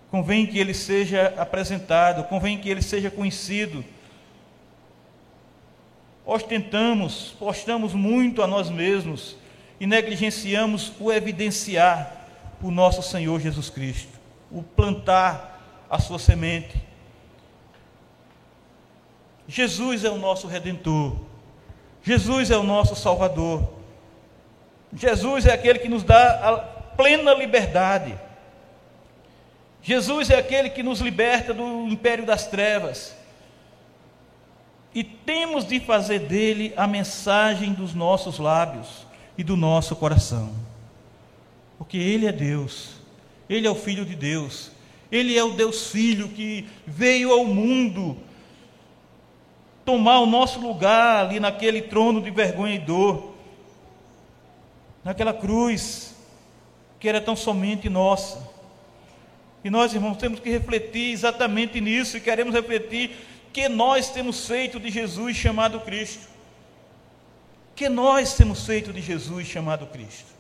convém 0.10 0.46
que 0.46 0.60
ele 0.60 0.74
seja 0.74 1.34
apresentado, 1.38 2.28
convém 2.28 2.58
que 2.58 2.70
ele 2.70 2.82
seja 2.82 3.10
conhecido. 3.10 3.82
Ostentamos, 6.26 7.36
postamos 7.40 7.94
muito 7.94 8.42
a 8.42 8.48
nós 8.48 8.70
mesmos 8.70 9.36
e 9.80 9.88
negligenciamos 9.88 10.92
o 11.00 11.12
evidenciar 11.12 12.28
o 12.62 12.70
nosso 12.70 13.02
Senhor 13.02 13.40
Jesus 13.40 13.70
Cristo, 13.70 14.20
o 14.52 14.62
plantar 14.62 15.60
a 15.90 16.00
sua 16.00 16.20
semente. 16.20 16.82
Jesus 19.48 20.06
é 20.06 20.10
o 20.10 20.18
nosso 20.18 20.48
redentor. 20.48 21.16
Jesus 22.04 22.52
é 22.52 22.58
o 22.58 22.64
nosso 22.64 22.96
salvador. 22.96 23.68
Jesus 24.94 25.46
é 25.46 25.54
aquele 25.54 25.80
que 25.80 25.90
nos 25.90 26.04
dá 26.04 26.50
a 26.50 26.58
plena 26.96 27.34
liberdade. 27.34 28.18
Jesus 29.82 30.30
é 30.30 30.38
aquele 30.38 30.70
que 30.70 30.84
nos 30.84 31.00
liberta 31.00 31.54
do 31.54 31.88
império 31.88 32.26
das 32.26 32.48
trevas. 32.48 33.16
E 34.94 35.04
temos 35.04 35.66
de 35.66 35.80
fazer 35.80 36.20
dele 36.20 36.74
a 36.76 36.86
mensagem 36.86 37.74
dos 37.74 37.94
nossos 37.94 38.40
lábios 38.40 39.06
e 39.38 39.44
do 39.44 39.56
nosso 39.56 39.96
coração. 39.96 40.52
Porque 41.78 41.98
ele 41.98 42.28
é 42.28 42.32
Deus. 42.32 42.96
Ele 43.50 43.68
é 43.68 43.72
o 43.72 43.76
filho 43.76 44.06
de 44.06 44.16
Deus. 44.16 44.72
Ele 45.12 45.38
é 45.38 45.44
o 45.44 45.52
Deus 45.52 45.90
filho 45.90 46.30
que 46.30 46.68
veio 46.86 47.32
ao 47.32 47.46
mundo 47.46 48.18
tomar 49.84 50.20
o 50.20 50.26
nosso 50.26 50.60
lugar 50.60 51.26
ali 51.26 51.40
naquele 51.40 51.82
trono 51.82 52.22
de 52.22 52.30
vergonha 52.30 52.76
e 52.76 52.80
dor. 52.80 53.34
Naquela 55.04 55.34
cruz 55.34 56.16
que 57.00 57.10
era 57.10 57.20
tão 57.20 57.36
somente 57.36 57.90
nossa. 57.90 58.48
E 59.64 59.70
nós, 59.70 59.94
irmãos, 59.94 60.18
temos 60.18 60.40
que 60.40 60.50
refletir 60.50 61.12
exatamente 61.12 61.82
nisso 61.82 62.18
e 62.18 62.22
queremos 62.22 62.54
refletir 62.54 63.12
que 63.54 63.68
nós 63.68 64.10
temos 64.10 64.46
feito 64.48 64.80
de 64.80 64.90
Jesus 64.90 65.36
chamado 65.36 65.80
Cristo. 65.82 66.28
Que 67.76 67.90
nós 67.90 68.36
temos 68.36 68.66
feito 68.66 68.94
de 68.94 69.02
Jesus 69.02 69.48
chamado 69.48 69.88
Cristo. 69.88 70.32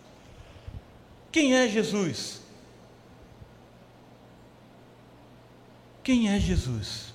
Quem 1.32 1.56
é 1.56 1.68
Jesus? 1.68 2.42
Quem 6.04 6.30
é 6.30 6.40
Jesus? 6.40 7.14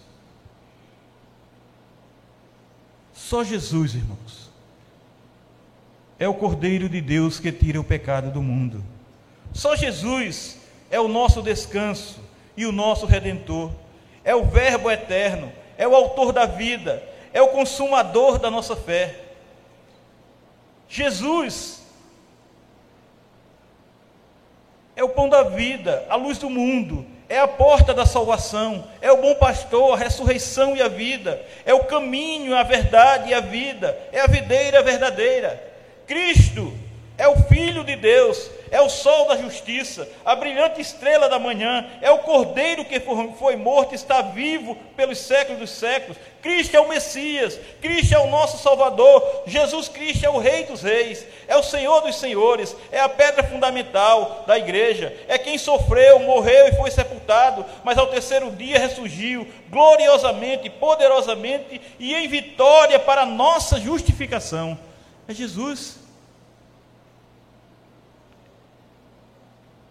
Só 3.13 3.43
Jesus, 3.43 3.95
irmãos. 3.95 4.51
É 6.19 6.29
o 6.29 6.35
Cordeiro 6.35 6.89
de 6.89 7.01
Deus 7.01 7.39
que 7.39 7.53
tira 7.53 7.81
o 7.81 7.85
pecado 7.85 8.31
do 8.31 8.41
mundo. 8.41 8.83
Só 9.53 9.75
Jesus 9.75 10.59
é 10.91 11.01
o 11.01 11.09
nosso 11.09 11.43
descanso 11.43 12.21
e 12.57 12.65
o 12.65 12.73
nosso 12.73 13.05
redentor. 13.05 13.73
É 14.25 14.35
o 14.35 14.45
Verbo 14.45 14.91
eterno, 14.91 15.53
é 15.79 15.87
o 15.87 15.95
autor 15.95 16.33
da 16.33 16.47
vida, 16.47 17.03
é 17.33 17.41
o 17.43 17.49
consumador 17.49 18.39
da 18.39 18.51
nossa 18.51 18.75
fé. 18.77 19.15
Jesus 20.89 21.83
é 24.95 25.05
o 25.05 25.09
pão 25.11 25.29
da 25.29 25.43
vida, 25.43 26.07
a 26.09 26.17
luz 26.17 26.39
do 26.39 26.49
mundo, 26.49 27.05
é 27.29 27.39
a 27.39 27.49
porta 27.49 27.93
da 27.93 28.07
salvação, 28.07 28.87
é 29.01 29.13
o 29.13 29.21
bom 29.21 29.35
pastor, 29.35 29.95
a 29.95 29.97
ressurreição 29.97 30.77
e 30.77 30.81
a 30.81 30.89
vida, 30.89 31.45
é 31.65 31.75
o 31.75 31.85
caminho, 31.85 32.57
a 32.57 32.63
verdade 32.63 33.31
e 33.31 33.35
a 33.35 33.41
vida, 33.41 33.99
é 34.13 34.21
a 34.21 34.27
videira 34.27 34.83
verdadeira. 34.83 35.63
Cristo 36.07 36.73
é 37.19 37.27
o 37.27 37.37
Filho 37.45 37.83
de 37.83 37.97
Deus, 37.97 38.51
é 38.71 38.81
o 38.81 38.91
sol 38.91 39.29
da 39.29 39.37
justiça, 39.39 40.07
a 40.25 40.35
brilhante 40.35 40.81
estrela 40.81 41.29
da 41.29 41.39
manhã, 41.39 41.87
é 42.03 42.11
o 42.11 42.19
cordeiro 42.19 42.85
que 42.85 43.01
foi 43.39 43.57
morto 43.57 43.93
e 43.93 43.95
está 43.95 44.21
vivo 44.21 44.77
pelos 44.95 45.19
séculos 45.19 45.59
dos 45.59 45.71
séculos. 45.71 46.19
Cristo 46.43 46.77
é 46.77 46.81
o 46.81 46.89
Messias, 46.89 47.59
Cristo 47.81 48.15
é 48.15 48.19
o 48.19 48.27
nosso 48.27 48.59
Salvador, 48.59 49.45
Jesus 49.47 49.89
Cristo 49.89 50.27
é 50.27 50.31
o 50.31 50.39
Rei 50.39 50.65
dos 50.65 50.83
Reis, 50.83 51.27
é 51.49 51.57
o 51.57 51.63
Senhor 51.63 52.03
dos 52.03 52.17
Senhores, 52.17 52.77
é 52.93 53.01
a 53.01 53.09
pedra 53.09 53.43
fundamental 53.43 54.45
da 54.47 54.59
igreja, 54.59 55.17
é 55.27 55.39
quem 55.39 55.57
sofreu, 55.57 56.19
morreu 56.19 56.69
e 56.69 56.77
foi 56.77 56.91
sepultado, 56.91 57.65
mas 57.83 57.97
ao 57.97 58.09
terceiro 58.09 58.51
dia 58.51 58.79
ressurgiu 58.79 59.49
gloriosamente, 59.71 60.69
poderosamente 60.69 61.81
e 61.99 62.15
em 62.15 62.29
vitória 62.29 62.99
para 62.99 63.23
a 63.23 63.27
nossa 63.27 63.81
justificação. 63.81 64.79
É 65.27 65.33
Jesus. 65.33 66.06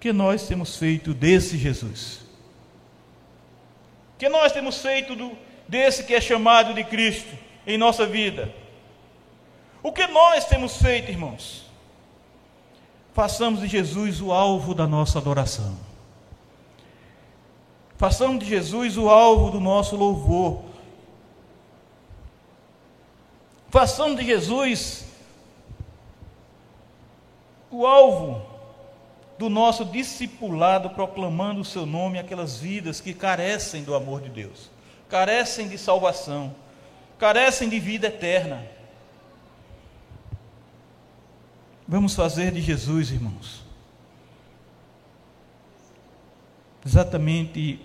Que 0.06 0.14
nós 0.14 0.48
temos 0.48 0.78
feito 0.78 1.16
desse 1.16 1.58
Jesus? 1.58 2.20
Que 4.20 4.30
nós 4.30 4.52
temos 4.52 4.78
feito 4.78 5.16
do, 5.16 5.32
desse 5.68 6.04
que 6.04 6.14
é 6.14 6.22
chamado 6.22 6.76
de 6.76 6.84
Cristo 6.84 7.36
em 7.66 7.76
nossa 7.76 8.06
vida? 8.06 8.54
O 9.82 9.92
que 9.92 10.06
nós 10.06 10.46
temos 10.46 10.78
feito, 10.78 11.10
irmãos? 11.10 11.66
Façamos 13.16 13.62
de 13.62 13.68
Jesus 13.68 14.22
o 14.22 14.32
alvo 14.32 14.76
da 14.76 14.86
nossa 14.86 15.18
adoração. 15.18 15.76
Façamos 17.98 18.38
de 18.38 18.46
Jesus 18.46 19.00
o 19.00 19.10
alvo 19.10 19.50
do 19.50 19.60
nosso 19.60 19.96
louvor. 19.96 20.66
Façamos 23.72 24.20
de 24.20 24.24
Jesus 24.24 25.04
o 27.72 27.88
alvo 27.88 28.55
do 29.38 29.50
nosso 29.50 29.84
discipulado 29.84 30.90
proclamando 30.92 31.62
o 31.62 31.66
seu 31.66 31.86
nome 31.86 32.18
aquelas 32.18 32.58
vidas 32.58 33.02
que 33.02 33.14
carecem 33.14 33.84
do 33.84 33.94
amor 33.94 34.22
de 34.22 34.30
Deus, 34.30 34.70
carecem 35.10 35.68
de 35.68 35.78
salvação, 35.78 36.56
carecem 37.20 37.68
de 37.68 37.80
vida 37.80 38.08
eterna. 38.08 38.66
Vamos 41.88 42.16
fazer 42.16 42.52
de 42.52 42.62
Jesus, 42.62 43.12
irmãos, 43.12 43.64
exatamente 46.86 47.80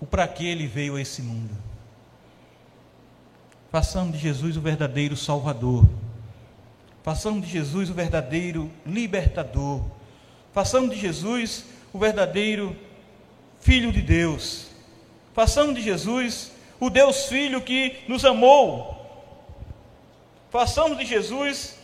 o 0.00 0.06
para 0.06 0.26
que 0.26 0.46
ele 0.46 0.66
veio 0.66 0.96
a 0.96 1.00
esse 1.00 1.22
mundo. 1.22 1.56
Façamos 3.70 4.12
de 4.12 4.18
Jesus 4.18 4.56
o 4.56 4.60
verdadeiro 4.60 5.16
Salvador. 5.16 5.88
Façamos 7.04 7.46
de 7.46 7.52
Jesus 7.52 7.88
o 7.88 7.94
verdadeiro 7.94 8.70
libertador 8.84 9.82
Façamos 10.52 10.90
de 10.90 11.00
Jesus 11.00 11.64
o 11.92 11.98
verdadeiro 11.98 12.76
Filho 13.60 13.92
de 13.92 14.02
Deus. 14.02 14.66
Façamos 15.34 15.74
de 15.74 15.82
Jesus 15.82 16.52
o 16.78 16.90
Deus 16.90 17.26
Filho 17.26 17.60
que 17.60 17.98
nos 18.08 18.24
amou. 18.24 18.96
Façamos 20.50 20.98
de 20.98 21.04
Jesus 21.04 21.78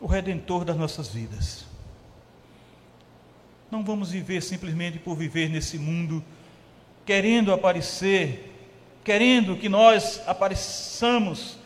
o 0.00 0.06
redentor 0.06 0.64
das 0.64 0.76
nossas 0.76 1.08
vidas. 1.08 1.64
Não 3.70 3.84
vamos 3.84 4.10
viver 4.10 4.42
simplesmente 4.42 4.98
por 4.98 5.16
viver 5.16 5.48
nesse 5.48 5.78
mundo, 5.78 6.22
querendo 7.06 7.52
aparecer, 7.52 8.52
querendo 9.04 9.56
que 9.56 9.68
nós 9.68 10.20
apareçamos 10.26 11.56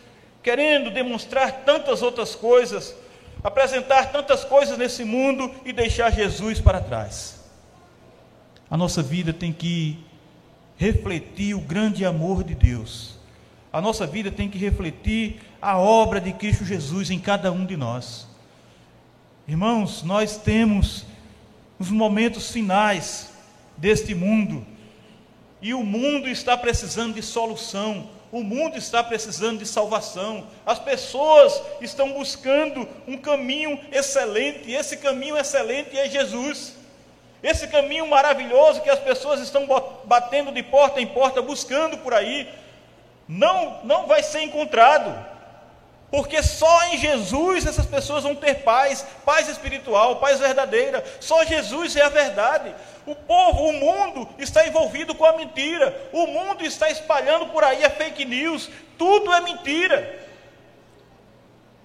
querendo 0.46 0.92
demonstrar 0.92 1.64
tantas 1.64 2.02
outras 2.02 2.36
coisas, 2.36 2.94
apresentar 3.42 4.12
tantas 4.12 4.44
coisas 4.44 4.78
nesse 4.78 5.02
mundo 5.02 5.52
e 5.64 5.72
deixar 5.72 6.12
Jesus 6.12 6.60
para 6.60 6.80
trás. 6.80 7.44
A 8.70 8.76
nossa 8.76 9.02
vida 9.02 9.32
tem 9.32 9.52
que 9.52 9.98
refletir 10.76 11.52
o 11.52 11.60
grande 11.60 12.06
amor 12.06 12.44
de 12.44 12.54
Deus. 12.54 13.18
A 13.72 13.80
nossa 13.80 14.06
vida 14.06 14.30
tem 14.30 14.48
que 14.48 14.56
refletir 14.56 15.40
a 15.60 15.78
obra 15.78 16.20
de 16.20 16.32
Cristo 16.32 16.64
Jesus 16.64 17.10
em 17.10 17.18
cada 17.18 17.50
um 17.50 17.66
de 17.66 17.76
nós. 17.76 18.28
Irmãos, 19.48 20.04
nós 20.04 20.36
temos 20.36 21.04
os 21.76 21.90
momentos 21.90 22.52
finais 22.52 23.32
deste 23.76 24.14
mundo, 24.14 24.64
e 25.60 25.74
o 25.74 25.82
mundo 25.82 26.28
está 26.28 26.56
precisando 26.56 27.14
de 27.14 27.22
solução, 27.22 28.14
o 28.32 28.42
mundo 28.42 28.76
está 28.76 29.02
precisando 29.02 29.58
de 29.58 29.66
salvação. 29.66 30.46
As 30.64 30.78
pessoas 30.78 31.62
estão 31.80 32.12
buscando 32.12 32.88
um 33.06 33.16
caminho 33.16 33.80
excelente. 33.92 34.70
E 34.70 34.74
esse 34.74 34.96
caminho 34.96 35.36
excelente 35.36 35.96
é 35.96 36.08
Jesus. 36.08 36.74
Esse 37.42 37.68
caminho 37.68 38.06
maravilhoso 38.08 38.80
que 38.80 38.90
as 38.90 38.98
pessoas 38.98 39.40
estão 39.40 39.66
batendo 40.04 40.50
de 40.50 40.62
porta 40.62 41.00
em 41.00 41.06
porta, 41.06 41.40
buscando 41.40 41.98
por 41.98 42.12
aí, 42.12 42.48
não, 43.28 43.80
não 43.84 44.06
vai 44.06 44.22
ser 44.22 44.42
encontrado. 44.42 45.35
Porque 46.16 46.42
só 46.42 46.84
em 46.86 46.96
Jesus 46.96 47.66
essas 47.66 47.84
pessoas 47.84 48.22
vão 48.22 48.34
ter 48.34 48.62
paz, 48.62 49.04
paz 49.22 49.50
espiritual, 49.50 50.16
paz 50.16 50.40
verdadeira. 50.40 51.04
Só 51.20 51.44
Jesus 51.44 51.94
é 51.94 52.00
a 52.00 52.08
verdade. 52.08 52.74
O 53.04 53.14
povo, 53.14 53.64
o 53.64 53.72
mundo 53.74 54.26
está 54.38 54.66
envolvido 54.66 55.14
com 55.14 55.26
a 55.26 55.36
mentira. 55.36 55.94
O 56.14 56.26
mundo 56.26 56.64
está 56.64 56.88
espalhando 56.88 57.48
por 57.48 57.62
aí 57.62 57.84
a 57.84 57.90
fake 57.90 58.24
news. 58.24 58.70
Tudo 58.96 59.30
é 59.30 59.42
mentira. 59.42 60.18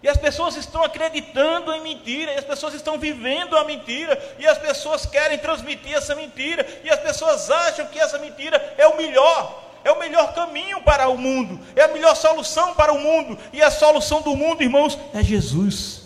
E 0.01 0.07
as 0.07 0.15
pessoas 0.15 0.55
estão 0.55 0.81
acreditando 0.81 1.73
em 1.73 1.81
mentira, 1.81 2.31
e 2.31 2.37
as 2.37 2.45
pessoas 2.45 2.73
estão 2.73 2.97
vivendo 2.97 3.57
a 3.57 3.65
mentira, 3.65 4.17
e 4.39 4.47
as 4.47 4.57
pessoas 4.57 5.05
querem 5.05 5.39
transmitir 5.39 5.93
essa 5.93 6.15
mentira, 6.15 6.65
e 6.85 6.89
as 6.89 7.01
pessoas 7.01 7.51
acham 7.51 7.85
que 7.87 7.99
essa 7.99 8.17
mentira 8.17 8.75
é 8.77 8.87
o 8.87 8.95
melhor 8.95 9.70
é 9.83 9.91
o 9.91 9.99
melhor 9.99 10.33
caminho 10.33 10.81
para 10.81 11.07
o 11.09 11.17
mundo, 11.17 11.59
é 11.75 11.83
a 11.83 11.87
melhor 11.87 12.15
solução 12.15 12.73
para 12.75 12.93
o 12.93 12.99
mundo, 12.99 13.37
e 13.51 13.61
a 13.61 13.71
solução 13.71 14.21
do 14.21 14.35
mundo, 14.35 14.61
irmãos, 14.61 14.97
é 15.13 15.23
Jesus. 15.23 16.01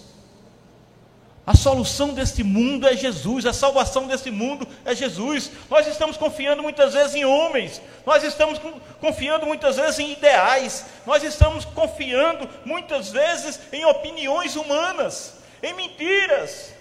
A 1.47 1.55
solução 1.55 2.11
deste 2.11 2.43
mundo 2.43 2.87
é 2.87 2.97
Jesus, 2.97 3.45
a 3.45 3.53
salvação 3.53 4.07
deste 4.07 4.31
mundo 4.31 4.67
é 4.83 4.95
Jesus. 4.95 5.51
Nós 5.69 5.85
estamos 5.85 6.17
confiando 6.17 6.63
muitas 6.63 6.93
vezes 6.93 7.13
em 7.13 7.23
homens, 7.23 7.79
nós 8.03 8.23
estamos 8.23 8.59
confiando 8.99 9.45
muitas 9.45 9.75
vezes 9.75 9.99
em 9.99 10.13
ideais, 10.13 10.85
nós 11.05 11.21
estamos 11.23 11.63
confiando 11.63 12.49
muitas 12.65 13.11
vezes 13.11 13.59
em 13.71 13.85
opiniões 13.85 14.55
humanas, 14.55 15.35
em 15.61 15.73
mentiras. 15.73 16.73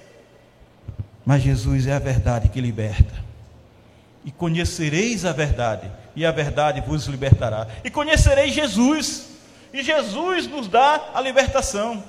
Mas 1.27 1.43
Jesus 1.43 1.87
é 1.87 1.93
a 1.93 1.99
verdade 1.99 2.49
que 2.49 2.61
liberta. 2.61 3.23
E 4.25 4.33
conhecereis 4.33 5.27
a 5.27 5.33
verdade, 5.33 5.93
e 6.17 6.25
a 6.25 6.31
verdade 6.31 6.81
vos 6.81 7.07
libertará. 7.07 7.67
E 7.83 7.91
conhecereis 7.91 8.55
Jesus, 8.55 9.27
e 9.73 9.83
Jesus 9.83 10.47
nos 10.47 10.69
dá 10.69 11.11
a 11.15 11.21
libertação. 11.21 12.03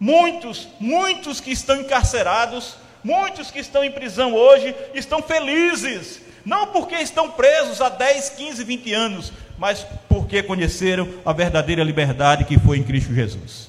Muitos, 0.00 0.68
muitos 0.78 1.40
que 1.40 1.50
estão 1.50 1.80
encarcerados, 1.80 2.76
muitos 3.02 3.50
que 3.50 3.58
estão 3.58 3.84
em 3.84 3.90
prisão 3.90 4.34
hoje, 4.34 4.74
estão 4.94 5.22
felizes, 5.22 6.20
não 6.44 6.68
porque 6.68 6.94
estão 6.96 7.30
presos 7.30 7.80
há 7.80 7.88
10, 7.88 8.30
15, 8.30 8.64
20 8.64 8.92
anos, 8.92 9.32
mas 9.58 9.86
porque 10.08 10.42
conheceram 10.42 11.08
a 11.24 11.32
verdadeira 11.32 11.82
liberdade 11.82 12.44
que 12.44 12.58
foi 12.58 12.78
em 12.78 12.84
Cristo 12.84 13.12
Jesus. 13.12 13.68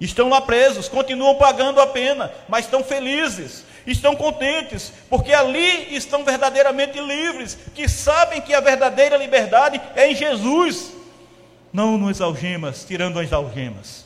Estão 0.00 0.30
lá 0.30 0.40
presos, 0.40 0.88
continuam 0.88 1.34
pagando 1.34 1.80
a 1.80 1.86
pena, 1.86 2.32
mas 2.48 2.64
estão 2.64 2.82
felizes, 2.82 3.64
estão 3.86 4.14
contentes, 4.16 4.92
porque 5.08 5.32
ali 5.32 5.94
estão 5.94 6.24
verdadeiramente 6.24 7.00
livres, 7.00 7.56
que 7.74 7.88
sabem 7.88 8.40
que 8.40 8.54
a 8.54 8.60
verdadeira 8.60 9.16
liberdade 9.16 9.80
é 9.94 10.10
em 10.10 10.14
Jesus, 10.14 10.92
não 11.72 11.96
nos 11.96 12.20
algemas, 12.20 12.84
tirando 12.84 13.18
as 13.18 13.32
algemas, 13.32 14.04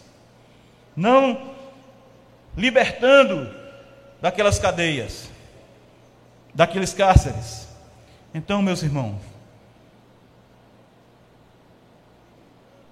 não 0.96 1.54
libertando 2.56 3.52
daquelas 4.20 4.58
cadeias, 4.58 5.30
daqueles 6.54 6.92
cárceres. 6.92 7.68
Então, 8.32 8.62
meus 8.62 8.82
irmãos, 8.82 9.20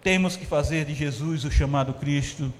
temos 0.02 0.36
que 0.36 0.44
fazer 0.44 0.84
de 0.84 0.94
Jesus 0.94 1.44
o 1.44 1.50
chamado 1.50 1.94
Cristo 1.94 2.52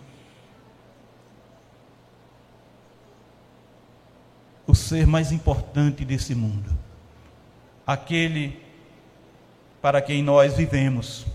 o 4.67 4.75
ser 4.75 5.07
mais 5.07 5.33
importante 5.33 6.05
desse 6.05 6.35
mundo, 6.35 6.71
aquele 7.87 8.61
para 9.81 10.01
quem 10.01 10.23
nós 10.23 10.55
vivemos, 10.55 11.27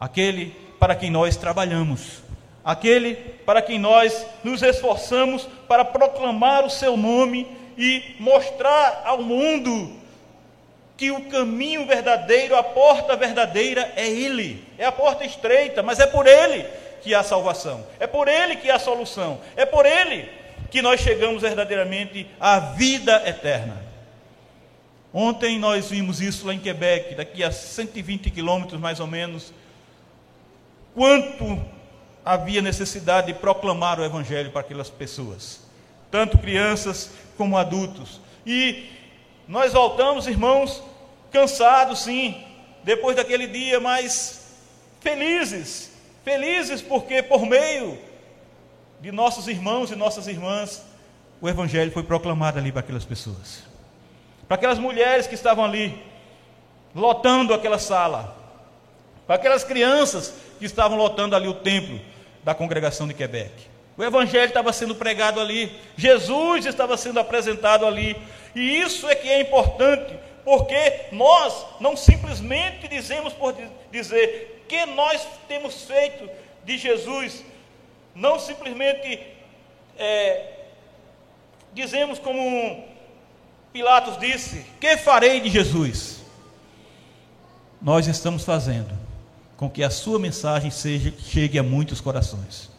aquele 0.00 0.54
para 0.78 0.94
quem 0.94 1.10
nós 1.10 1.36
trabalhamos, 1.36 2.22
aquele 2.64 3.14
para 3.44 3.60
quem 3.60 3.78
nós 3.78 4.26
nos 4.42 4.62
esforçamos 4.62 5.46
para 5.68 5.84
proclamar 5.84 6.64
o 6.64 6.70
seu 6.70 6.96
nome 6.96 7.46
e 7.76 8.16
mostrar 8.18 9.02
ao 9.04 9.22
mundo 9.22 9.92
que 10.96 11.10
o 11.10 11.24
caminho 11.28 11.86
verdadeiro, 11.86 12.56
a 12.56 12.62
porta 12.62 13.16
verdadeira 13.16 13.92
é 13.96 14.08
Ele, 14.08 14.64
é 14.78 14.86
a 14.86 14.92
porta 14.92 15.24
estreita, 15.24 15.82
mas 15.82 15.98
é 15.98 16.06
por 16.06 16.26
Ele 16.26 16.64
que 17.02 17.14
há 17.14 17.22
salvação, 17.22 17.84
é 18.00 18.06
por 18.06 18.28
Ele 18.28 18.56
que 18.56 18.70
há 18.70 18.78
solução, 18.78 19.40
é 19.56 19.66
por 19.66 19.84
Ele 19.84 20.43
que 20.74 20.82
nós 20.82 21.00
chegamos 21.00 21.42
verdadeiramente 21.42 22.28
à 22.40 22.58
vida 22.58 23.22
eterna. 23.28 23.80
Ontem 25.12 25.56
nós 25.56 25.88
vimos 25.88 26.20
isso 26.20 26.44
lá 26.48 26.52
em 26.52 26.58
Quebec, 26.58 27.14
daqui 27.14 27.44
a 27.44 27.52
120 27.52 28.28
quilômetros 28.28 28.80
mais 28.80 28.98
ou 28.98 29.06
menos, 29.06 29.52
quanto 30.92 31.64
havia 32.24 32.60
necessidade 32.60 33.28
de 33.28 33.34
proclamar 33.34 34.00
o 34.00 34.04
Evangelho 34.04 34.50
para 34.50 34.62
aquelas 34.62 34.90
pessoas, 34.90 35.60
tanto 36.10 36.38
crianças 36.38 37.12
como 37.36 37.56
adultos. 37.56 38.20
E 38.44 38.90
nós 39.46 39.74
voltamos, 39.74 40.26
irmãos, 40.26 40.82
cansados, 41.30 42.00
sim, 42.00 42.42
depois 42.82 43.14
daquele 43.14 43.46
dia, 43.46 43.78
mas 43.78 44.56
felizes, 44.98 45.92
felizes 46.24 46.82
porque 46.82 47.22
por 47.22 47.46
meio 47.46 47.96
de 49.04 49.12
nossos 49.12 49.48
irmãos 49.48 49.90
e 49.90 49.94
nossas 49.94 50.26
irmãs, 50.26 50.82
o 51.38 51.46
Evangelho 51.46 51.92
foi 51.92 52.02
proclamado 52.02 52.58
ali 52.58 52.72
para 52.72 52.80
aquelas 52.80 53.04
pessoas, 53.04 53.62
para 54.48 54.54
aquelas 54.54 54.78
mulheres 54.78 55.26
que 55.26 55.34
estavam 55.34 55.62
ali, 55.62 56.02
lotando 56.94 57.52
aquela 57.52 57.78
sala, 57.78 58.34
para 59.26 59.36
aquelas 59.36 59.62
crianças 59.62 60.32
que 60.58 60.64
estavam 60.64 60.96
lotando 60.96 61.36
ali 61.36 61.46
o 61.46 61.52
templo 61.52 62.00
da 62.42 62.54
congregação 62.54 63.06
de 63.06 63.12
Quebec. 63.12 63.52
O 63.94 64.02
Evangelho 64.02 64.48
estava 64.48 64.72
sendo 64.72 64.94
pregado 64.94 65.38
ali, 65.38 65.70
Jesus 65.98 66.64
estava 66.64 66.96
sendo 66.96 67.20
apresentado 67.20 67.84
ali, 67.84 68.16
e 68.54 68.78
isso 68.78 69.06
é 69.06 69.14
que 69.14 69.28
é 69.28 69.38
importante, 69.38 70.18
porque 70.46 71.08
nós 71.12 71.66
não 71.78 71.94
simplesmente 71.94 72.88
dizemos 72.88 73.34
por 73.34 73.54
dizer 73.92 74.64
que 74.66 74.86
nós 74.86 75.28
temos 75.46 75.82
feito 75.82 76.26
de 76.64 76.78
Jesus 76.78 77.44
não 78.14 78.38
simplesmente 78.38 79.20
é, 79.98 80.52
dizemos 81.72 82.18
como 82.18 82.84
Pilatos 83.72 84.18
disse: 84.18 84.64
Que 84.80 84.96
farei 84.96 85.40
de 85.40 85.50
Jesus? 85.50 86.22
Nós 87.80 88.06
estamos 88.06 88.44
fazendo 88.44 88.96
com 89.56 89.68
que 89.68 89.82
a 89.82 89.90
sua 89.90 90.18
mensagem 90.18 90.70
seja, 90.70 91.12
chegue 91.18 91.58
a 91.58 91.62
muitos 91.62 92.00
corações. 92.00 92.70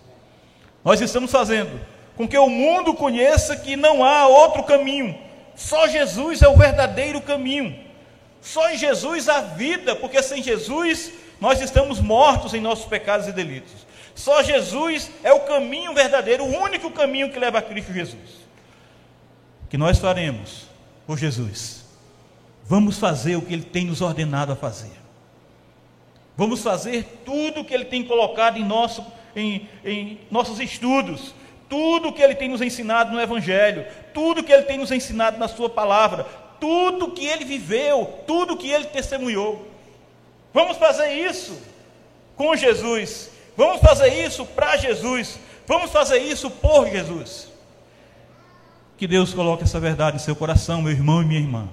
Nós 0.84 1.02
estamos 1.02 1.32
fazendo 1.32 1.80
com 2.16 2.28
que 2.28 2.38
o 2.38 2.50
mundo 2.50 2.94
conheça 2.94 3.56
que 3.56 3.76
não 3.76 4.04
há 4.04 4.28
outro 4.28 4.64
caminho, 4.64 5.18
só 5.56 5.88
Jesus 5.88 6.42
é 6.42 6.48
o 6.48 6.58
verdadeiro 6.58 7.22
caminho. 7.22 7.84
Só 8.42 8.70
em 8.70 8.78
Jesus 8.78 9.28
há 9.28 9.42
vida, 9.42 9.96
porque 9.96 10.22
sem 10.22 10.44
Jesus 10.44 11.12
nós 11.40 11.62
estamos 11.62 12.00
mortos 12.00 12.54
em 12.54 12.62
nossos 12.62 12.86
pecados 12.86 13.28
e 13.28 13.32
delitos. 13.32 13.74
Só 14.16 14.42
Jesus 14.42 15.12
é 15.22 15.34
o 15.34 15.42
caminho 15.42 15.94
verdadeiro, 15.94 16.46
o 16.46 16.58
único 16.64 16.90
caminho 16.90 17.30
que 17.32 17.38
leva 17.38 17.60
a 17.60 17.62
Cristo 17.62 17.94
Jesus. 17.94 18.46
Que 19.70 19.78
nós 19.78 20.00
faremos 20.00 20.68
por 21.06 21.18
Jesus. 21.18 21.84
Vamos 22.64 22.98
fazer 22.98 23.36
o 23.36 23.42
que 23.42 23.54
Ele 23.54 23.64
tem 23.64 23.86
nos 23.86 24.02
ordenado 24.02 24.54
a 24.54 24.56
fazer. 24.56 24.94
Vamos 26.38 26.64
fazer 26.64 27.22
tudo 27.26 27.62
o 27.62 27.66
que 27.66 27.74
Ele 27.74 27.86
tem 27.86 28.06
colocado 28.06 28.58
em, 28.58 28.64
nosso, 28.64 29.06
em, 29.36 29.70
em 29.84 30.20
nossos 30.32 30.62
estudos, 30.62 31.36
tudo 31.70 32.08
o 32.08 32.14
que 32.14 32.22
Ele 32.22 32.36
tem 32.36 32.48
nos 32.48 32.62
ensinado 32.62 33.12
no 33.12 33.20
Evangelho, 33.20 33.86
tudo 34.14 34.40
o 34.40 34.44
que 34.44 34.52
Ele 34.52 34.64
tem 34.64 34.78
nos 34.78 34.92
ensinado 34.92 35.38
na 35.38 35.50
Sua 35.50 35.70
palavra, 35.70 36.26
tudo 36.60 37.08
o 37.08 37.12
que 37.12 37.26
Ele 37.26 37.44
viveu, 37.44 38.22
tudo 38.26 38.54
o 38.54 38.58
que 38.58 38.70
Ele 38.70 38.86
testemunhou. 38.86 39.68
Vamos 40.54 40.78
fazer 40.78 41.12
isso 41.12 41.62
com 42.38 42.56
Jesus 42.56 43.35
Vamos 43.58 43.82
fazer 43.82 44.10
isso 44.26 44.46
para 44.46 44.78
Jesus. 44.78 45.40
Vamos 45.68 45.92
fazer 45.92 46.20
isso 46.20 46.50
por 46.50 46.88
Jesus. 46.88 47.50
Que 48.98 49.08
Deus 49.08 49.34
coloque 49.34 49.64
essa 49.64 49.80
verdade 49.80 50.18
em 50.18 50.20
seu 50.20 50.36
coração, 50.36 50.82
meu 50.82 50.92
irmão 50.92 51.22
e 51.22 51.26
minha 51.26 51.40
irmã. 51.40 51.70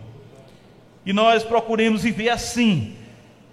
E 1.05 1.13
nós 1.13 1.43
procuremos 1.43 2.03
viver 2.03 2.29
assim, 2.29 2.97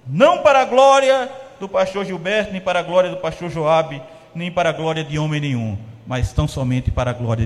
não 0.08 0.40
para 0.40 0.62
a 0.62 0.66
glória 0.66 1.30
do 1.60 1.68
pastor 1.68 2.06
Gilberto, 2.06 2.52
nem 2.52 2.62
para 2.62 2.80
a 2.80 2.84
glória 2.84 3.10
do 3.10 3.18
pastor 3.18 3.50
Joabe, 3.50 4.02
nem 4.34 4.52
para 4.52 4.70
a 4.70 4.74
glória 4.74 5.04
de 5.04 5.18
homem 5.20 5.42
nenhum, 5.42 5.78
mas 6.08 6.32
tão 6.32 6.48
somente 6.48 6.92
para 6.92 7.12
a 7.12 7.14
glória 7.14 7.36
de 7.36 7.38